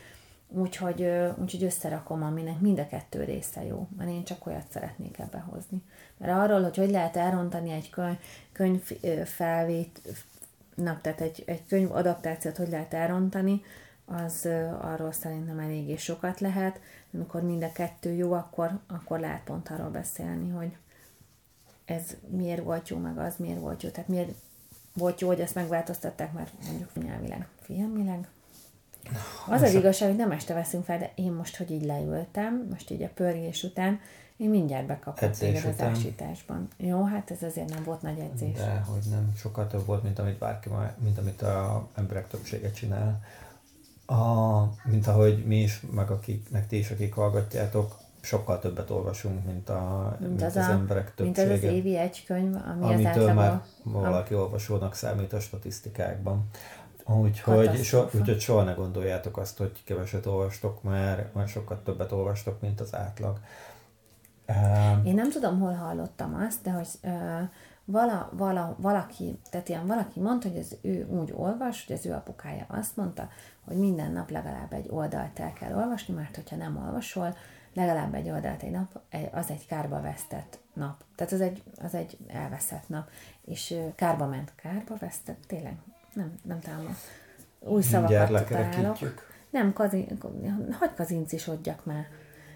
úgyhogy, 0.48 1.10
úgyhogy 1.40 1.64
összerakom, 1.64 2.22
aminek 2.22 2.60
mind 2.60 2.78
a 2.78 2.86
kettő 2.86 3.24
része 3.24 3.64
jó, 3.64 3.88
mert 3.96 4.10
én 4.10 4.24
csak 4.24 4.46
olyat 4.46 4.70
szeretnék 4.70 5.18
ebbe 5.18 5.38
hozni. 5.38 5.82
Mert 6.16 6.38
arról, 6.38 6.62
hogy 6.62 6.76
hogy 6.76 6.90
lehet 6.90 7.16
elrontani 7.16 7.70
egy 7.70 7.90
könyv, 7.90 8.18
könyv 8.52 8.82
felvét, 9.24 10.00
na, 10.74 10.98
tehát 11.00 11.20
egy, 11.20 11.42
egy 11.46 11.66
könyv 11.66 11.92
adaptációt 11.92 12.56
hogy 12.56 12.68
lehet 12.68 12.94
elrontani, 12.94 13.62
az 14.08 14.48
arról 14.80 15.12
szerintem 15.12 15.58
eléggé 15.58 15.96
sokat 15.96 16.40
lehet. 16.40 16.80
Amikor 17.14 17.42
mind 17.42 17.62
a 17.62 17.72
kettő 17.72 18.12
jó, 18.12 18.32
akkor, 18.32 18.78
akkor 18.86 19.20
lehet 19.20 19.42
pont 19.44 19.68
arról 19.68 19.90
beszélni, 19.90 20.50
hogy 20.50 20.76
ez 21.84 22.16
miért 22.28 22.62
volt 22.62 22.88
jó, 22.88 22.96
meg 22.96 23.18
az 23.18 23.34
miért 23.36 23.60
volt 23.60 23.82
jó. 23.82 23.88
Tehát 23.88 24.08
miért 24.08 24.30
volt 24.92 25.20
jó, 25.20 25.28
hogy 25.28 25.40
ezt 25.40 25.54
megváltoztatták, 25.54 26.32
mert 26.32 26.52
mondjuk 26.66 26.94
nyelvileg, 26.94 27.48
filmileg. 27.60 28.28
Az 29.48 29.62
az 29.62 29.74
igazság, 29.74 30.08
hogy 30.08 30.18
nem 30.18 30.30
este 30.30 30.54
veszünk 30.54 30.84
fel, 30.84 30.98
de 30.98 31.12
én 31.14 31.32
most, 31.32 31.56
hogy 31.56 31.70
így 31.70 31.84
leültem, 31.84 32.66
most 32.70 32.90
így 32.90 33.02
a 33.02 33.10
pörgés 33.14 33.62
után, 33.62 34.00
én 34.36 34.50
mindjárt 34.50 34.86
bekapok 34.86 35.22
Edzés 35.22 35.60
téged 35.60 35.74
az 35.74 35.80
ásításban. 35.80 36.68
Jó, 36.76 37.04
hát 37.04 37.30
ez 37.30 37.42
azért 37.42 37.68
nem 37.68 37.82
volt 37.84 38.02
nagy 38.02 38.18
edzés. 38.18 38.56
De 38.56 38.82
hogy 38.86 39.02
nem, 39.10 39.32
sokkal 39.36 39.66
több 39.66 39.86
volt, 39.86 40.02
mint 40.02 40.18
amit 40.18 40.38
bárki, 40.38 40.68
mint 40.98 41.18
amit 41.18 41.42
a 41.42 41.88
emberek 41.94 42.28
többsége 42.28 42.70
csinál. 42.70 43.20
A, 44.10 44.62
mint 44.84 45.06
ahogy 45.06 45.46
mi 45.46 45.56
is, 45.56 45.80
meg 45.90 46.10
akik, 46.10 46.50
meg 46.50 46.66
ti 46.66 46.78
is, 46.78 46.90
akik 46.90 47.14
hallgatjátok, 47.14 47.96
sokkal 48.20 48.58
többet 48.58 48.90
olvasunk, 48.90 49.44
mint, 49.44 49.68
a, 49.68 50.16
mint, 50.18 50.30
mint 50.30 50.42
az, 50.42 50.56
az 50.56 50.66
a, 50.66 50.70
emberek 50.70 51.12
mint 51.16 51.36
többsége. 51.36 51.56
az 51.56 51.64
az 51.64 51.70
évi 51.70 51.96
egy 51.96 52.24
könyv, 52.26 52.54
ami 52.54 52.84
az 52.84 52.90
amitől 52.90 53.08
átlagban... 53.08 53.34
már 53.34 53.62
valaki 53.82 54.34
olvasónak 54.34 54.94
számít 54.94 55.32
a 55.32 55.40
statisztikákban. 55.40 56.48
Úgyhogy, 57.04 57.82
so, 57.82 58.04
úgyhogy 58.12 58.40
soha 58.40 58.62
ne 58.62 58.72
gondoljátok 58.72 59.36
azt, 59.36 59.58
hogy 59.58 59.82
keveset 59.84 60.26
olvastok, 60.26 60.82
mert, 60.82 61.34
mert 61.34 61.48
sokkal 61.48 61.82
többet 61.84 62.12
olvastok, 62.12 62.60
mint 62.60 62.80
az 62.80 62.94
átlag. 62.94 63.38
Én 65.04 65.14
nem 65.14 65.30
tudom, 65.30 65.60
hol 65.60 65.72
hallottam 65.72 66.34
azt, 66.46 66.62
de 66.62 66.70
hogy 66.70 66.88
ö, 67.02 67.08
vala, 67.90 68.30
vala, 68.32 68.76
valaki, 68.78 69.38
tehát 69.50 69.68
ilyen 69.68 69.86
valaki 69.86 70.20
mondta, 70.20 70.48
hogy 70.48 70.58
az 70.58 70.76
ő 70.80 71.06
úgy 71.06 71.32
olvas, 71.36 71.86
hogy 71.86 71.96
az 71.96 72.06
ő 72.06 72.12
apukája 72.12 72.64
azt 72.68 72.96
mondta, 72.96 73.28
hogy 73.64 73.76
minden 73.76 74.12
nap 74.12 74.30
legalább 74.30 74.72
egy 74.72 74.86
oldalt 74.90 75.38
el 75.38 75.52
kell 75.52 75.74
olvasni, 75.74 76.14
mert 76.14 76.34
hogyha 76.34 76.56
nem 76.56 76.76
olvasol, 76.76 77.36
legalább 77.72 78.14
egy 78.14 78.30
oldalt 78.30 78.62
egy 78.62 78.70
nap, 78.70 79.00
az 79.32 79.50
egy 79.50 79.66
kárba 79.66 80.00
vesztett 80.00 80.58
nap. 80.72 81.04
Tehát 81.14 81.32
az 81.32 81.40
egy, 81.40 81.62
az 81.82 81.94
egy 81.94 82.16
elveszett 82.26 82.88
nap. 82.88 83.08
És 83.44 83.74
kárba 83.94 84.26
ment. 84.26 84.52
Kárba 84.56 84.96
vesztett? 84.98 85.44
Tényleg? 85.46 85.76
Nem, 86.12 86.34
nem 86.42 86.60
támad. 86.60 86.94
Új 87.60 87.82
szavakat 87.82 88.48
találok. 88.48 88.98
Nem, 89.50 89.72
kazin, 89.72 90.18
hagyd 90.70 90.94
kazincisodjak 90.94 91.84
már. 91.84 92.06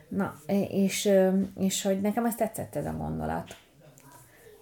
Na, 0.08 0.34
és, 0.68 1.10
és 1.58 1.82
hogy 1.82 2.00
nekem 2.00 2.26
ez 2.26 2.34
tetszett 2.34 2.76
ez 2.76 2.86
a 2.86 2.92
gondolat. 2.92 3.56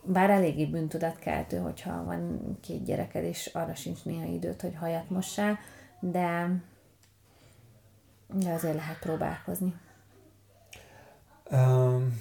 Bár 0.05 0.31
eléggé 0.31 0.67
bűntudatkeltő, 0.67 1.57
hogyha 1.59 2.05
van 2.05 2.41
két 2.61 2.85
gyereked, 2.85 3.25
és 3.25 3.47
arra 3.47 3.75
sincs 3.75 4.05
néha 4.05 4.25
időt, 4.25 4.61
hogy 4.61 4.75
hajat 4.75 5.11
mossál, 5.11 5.59
de, 6.01 6.51
de 8.33 8.53
azért 8.53 8.75
lehet 8.75 8.99
próbálkozni. 8.99 9.75
Um, 11.51 12.19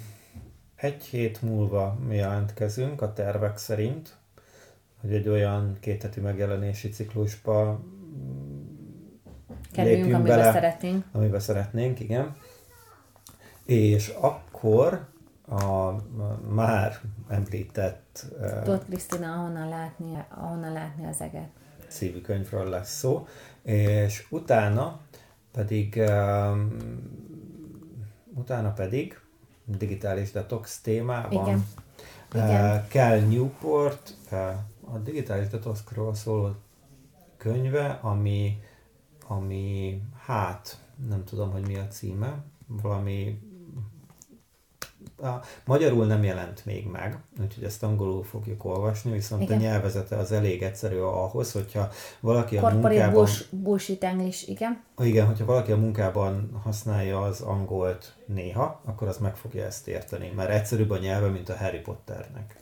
egy 0.75 1.03
hét 1.03 1.41
múlva 1.41 1.97
mi 2.07 2.15
jelentkezünk 2.15 3.01
a 3.01 3.13
tervek 3.13 3.57
szerint, 3.57 4.15
hogy 5.01 5.13
egy 5.13 5.27
olyan 5.27 5.77
kétheti 5.79 6.19
megjelenési 6.19 6.89
ciklusba 6.89 7.79
Kerüljünk, 9.71 10.03
lépjünk 10.03 10.19
amiben 10.19 10.37
bele, 10.37 10.51
szeretnénk. 10.51 11.05
amiben 11.11 11.39
szeretnénk, 11.39 11.99
igen. 11.99 12.35
És 13.65 14.07
akkor 14.07 15.07
a 15.49 15.95
már 16.49 16.99
említett 17.27 18.25
Tóth 18.63 18.85
Krisztina, 18.85 19.33
ahonnan 19.33 19.69
látni, 19.69 20.25
ahonnan 20.29 20.71
látni 20.73 21.05
az 21.05 21.21
eget. 21.21 21.49
című 21.87 22.21
könyvről 22.21 22.69
lesz 22.69 22.97
szó, 22.97 23.27
és 23.61 24.27
utána 24.29 24.99
pedig 25.51 26.01
utána 28.35 28.71
pedig 28.71 29.19
digitális 29.65 30.31
detox 30.31 30.81
témában 30.81 31.31
Igen. 31.31 31.65
Igen. 32.33 32.87
Kell 32.87 33.19
Newport, 33.19 34.15
a 34.93 34.97
digitális 34.97 35.47
detoxról 35.47 36.13
szóló 36.13 36.55
könyve, 37.37 37.99
ami, 38.01 38.59
ami 39.27 40.01
hát, 40.25 40.79
nem 41.09 41.23
tudom, 41.23 41.51
hogy 41.51 41.67
mi 41.67 41.75
a 41.75 41.87
címe, 41.87 42.43
valami 42.67 43.48
a, 45.21 45.41
magyarul 45.65 46.05
nem 46.05 46.23
jelent 46.23 46.65
még 46.65 46.87
meg, 46.87 47.19
úgyhogy 47.41 47.63
ezt 47.63 47.83
angolul 47.83 48.23
fogjuk 48.23 48.65
olvasni, 48.65 49.11
viszont 49.11 49.41
igen. 49.41 49.57
a 49.57 49.61
nyelvezete 49.61 50.15
az 50.15 50.31
elég 50.31 50.61
egyszerű 50.61 50.97
ahhoz, 50.97 51.51
hogyha 51.51 51.89
valaki 52.19 52.57
a 52.57 52.61
Corporate 52.61 52.87
munkában... 52.87 53.13
bullsh- 53.13 53.55
bullshit 53.55 54.03
English, 54.03 54.49
igen. 54.49 54.83
Igen, 54.97 55.25
hogyha 55.25 55.45
valaki 55.45 55.71
a 55.71 55.77
munkában 55.77 56.59
használja 56.63 57.21
az 57.21 57.41
angolt 57.41 58.13
néha, 58.25 58.81
akkor 58.85 59.07
az 59.07 59.17
meg 59.17 59.35
fogja 59.35 59.65
ezt 59.65 59.87
érteni, 59.87 60.31
mert 60.35 60.49
egyszerűbb 60.49 60.89
a 60.89 60.97
nyelve, 60.97 61.27
mint 61.27 61.49
a 61.49 61.57
Harry 61.57 61.79
Potternek. 61.79 62.55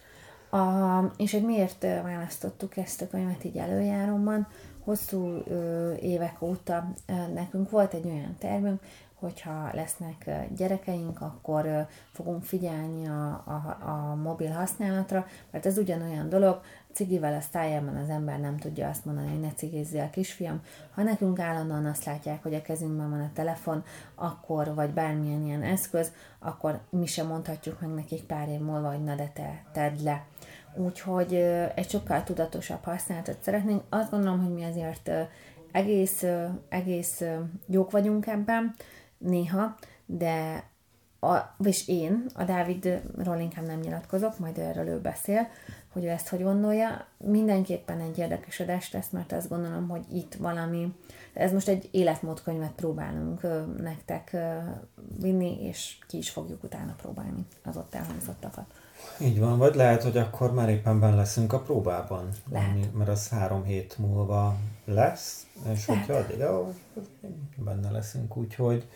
A, 0.50 1.00
és 1.18 1.32
hogy 1.32 1.46
miért 1.46 1.84
választottuk 2.04 2.78
ezt 2.78 3.02
a 3.02 3.08
könyvet 3.08 3.44
így 3.44 3.58
előjáróban? 3.58 4.48
Hosszú 4.84 5.44
ö, 5.48 5.94
évek 5.94 6.42
óta 6.42 6.94
ö, 7.06 7.14
nekünk 7.34 7.70
volt 7.70 7.94
egy 7.94 8.06
olyan 8.06 8.36
tervünk, 8.40 8.82
hogyha 9.20 9.70
lesznek 9.74 10.30
gyerekeink, 10.56 11.22
akkor 11.22 11.88
fogunk 12.12 12.44
figyelni 12.44 13.08
a, 13.08 13.30
a, 13.46 13.78
a 13.90 14.16
mobil 14.16 14.52
használatra, 14.52 15.26
mert 15.52 15.66
ez 15.66 15.78
ugyanolyan 15.78 16.30
dolog, 16.30 16.62
cigivel 16.98 17.34
a 17.34 17.42
szájában 17.52 17.96
az 17.96 18.10
ember 18.10 18.40
nem 18.40 18.58
tudja 18.58 18.90
azt 18.90 19.06
mondani, 19.06 19.30
hogy 19.30 19.40
ne 19.40 19.52
cigizzél 19.52 20.10
kisfiam. 20.10 20.62
Ha 20.94 21.04
nekünk 21.04 21.40
állandóan 21.40 21.86
azt 21.86 22.06
látják, 22.06 22.44
hogy 22.44 22.54
a 22.54 22.62
kezünkben 22.62 23.10
van 23.10 23.20
a 23.20 23.32
telefon, 23.34 23.84
akkor, 24.16 24.74
vagy 24.74 24.90
bármilyen 24.90 25.46
ilyen 25.46 25.64
eszköz, 25.64 26.12
akkor 26.40 26.80
mi 26.90 27.06
sem 27.06 27.28
mondhatjuk 27.28 27.82
meg 27.82 27.90
nekik 27.90 28.24
pár 28.24 28.50
év 28.50 28.60
múlva, 28.60 28.90
hogy 28.90 29.04
na 29.04 29.16
de 29.16 29.32
te 29.34 29.64
tedd 29.72 30.04
le. 30.04 30.26
Úgyhogy 30.76 31.34
egy 31.76 31.90
sokkal 31.90 32.24
tudatosabb 32.24 32.84
használatot 32.84 33.38
szeretnénk. 33.42 33.82
Azt 33.90 34.12
gondolom, 34.12 34.44
hogy 34.44 34.54
mi 34.54 34.64
azért 34.64 35.12
egész, 35.72 36.26
egész 36.70 37.24
jók 37.68 37.92
vagyunk 37.92 38.28
ebben, 38.28 38.76
néha, 39.18 39.76
de 40.06 40.64
a, 41.20 41.56
és 41.64 41.88
én, 41.88 42.26
a 42.34 42.44
Dávidról 42.44 43.38
inkább 43.40 43.66
nem 43.66 43.80
nyilatkozok, 43.80 44.40
majd 44.40 44.58
erről 44.58 44.88
ő 44.88 45.00
beszél, 45.00 45.48
hogy 45.94 46.04
ő 46.04 46.08
ezt 46.08 46.28
hogy 46.28 46.44
gondolja. 46.44 47.06
Mindenképpen 47.18 48.00
egy 48.00 48.18
érdekes 48.18 48.60
adás 48.60 48.92
lesz, 48.92 49.10
mert 49.10 49.32
azt 49.32 49.50
gondolom, 49.50 49.88
hogy 49.88 50.06
itt 50.12 50.36
valami, 50.36 50.96
ez 51.34 51.52
most 51.52 51.68
egy 51.68 51.90
életmódkönyvet 51.92 52.72
próbálunk 52.72 53.44
ö, 53.44 53.62
nektek 53.78 54.30
ö, 54.34 54.58
vinni, 55.20 55.64
és 55.64 55.98
ki 56.08 56.18
is 56.18 56.30
fogjuk 56.30 56.64
utána 56.64 56.94
próbálni 57.02 57.46
az 57.64 57.78
ott 57.78 57.96
elhangzottakat. 57.96 58.66
Így 59.20 59.40
van, 59.40 59.58
vagy 59.58 59.76
lehet, 59.76 60.04
hogy 60.04 60.18
akkor 60.18 60.54
már 60.54 60.70
éppen 60.70 61.00
benne 61.00 61.16
leszünk 61.16 61.54
a 61.54 61.60
próbában. 61.60 62.30
Lehet. 62.52 62.70
Ami, 62.70 62.90
mert 62.94 63.10
az 63.10 63.30
három 63.30 63.64
hét 63.64 63.98
múlva 63.98 64.56
lesz, 64.86 65.48
és 65.74 65.88
Lehet. 65.88 66.06
hogyha 66.06 66.20
addig 66.20 67.64
benne 67.64 67.92
leszünk, 67.92 68.38
úgyhogy 68.38 68.88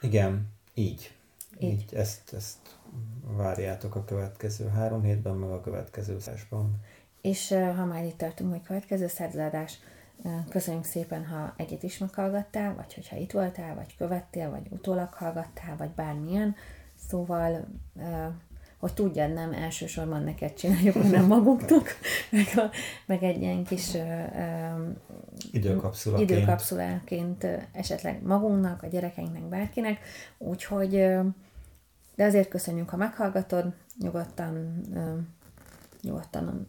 igen, 0.00 0.48
így. 0.74 1.14
Így. 1.58 1.70
Így, 1.70 1.94
ezt, 1.94 2.32
ezt 2.32 2.58
várjátok 3.22 3.94
a 3.94 4.04
következő 4.04 4.68
három 4.68 5.02
hétben, 5.02 5.34
meg 5.36 5.50
a 5.50 5.60
következő 5.60 6.18
szásban. 6.18 6.80
És 7.20 7.48
ha 7.48 7.84
már 7.84 8.04
itt 8.04 8.18
tartunk, 8.18 8.50
hogy 8.50 8.62
következő 8.62 9.06
századás, 9.06 9.78
köszönjük 10.48 10.84
szépen, 10.84 11.26
ha 11.26 11.54
egyet 11.56 11.82
is 11.82 11.98
meghallgattál, 11.98 12.74
vagy 12.74 12.94
hogyha 12.94 13.16
itt 13.16 13.30
voltál, 13.32 13.74
vagy 13.74 13.96
követtél, 13.96 14.50
vagy 14.50 14.66
utólag 14.70 15.12
hallgattál, 15.12 15.76
vagy 15.76 15.90
bármilyen. 15.90 16.54
Szóval, 17.08 17.68
hogy 18.80 18.94
tudjad, 18.94 19.32
nem 19.32 19.52
elsősorban 19.52 20.22
neked 20.22 20.54
csináljuk, 20.54 20.94
hanem 20.94 21.26
magunknak, 21.26 21.88
meg, 22.30 22.46
a, 22.56 22.70
meg 23.06 23.22
egy 23.22 23.40
ilyen 23.42 23.64
kis 23.64 23.94
ö, 23.94 23.98
ö, 23.98 24.88
Időkapszulaként. 25.52 26.30
időkapszuláként 26.30 27.44
ö, 27.44 27.56
esetleg 27.72 28.22
magunknak, 28.22 28.82
a 28.82 28.86
gyerekeinknek, 28.86 29.42
bárkinek. 29.42 30.00
Úgyhogy, 30.38 30.94
ö, 30.94 31.22
de 32.14 32.24
azért 32.24 32.48
köszönjük, 32.48 32.88
ha 32.88 32.96
meghallgatod, 32.96 33.74
nyugodtan, 33.98 34.80
ö, 34.94 35.18
nyugodtan 36.02 36.68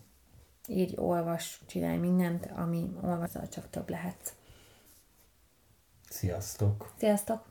írj, 0.68 0.94
olvas, 0.98 1.62
csinálj 1.66 1.98
mindent, 1.98 2.50
ami 2.56 2.92
olvasol, 3.02 3.48
csak 3.48 3.70
több 3.70 3.90
lehet. 3.90 4.34
Sziasztok! 6.10 6.92
Sziasztok! 6.98 7.50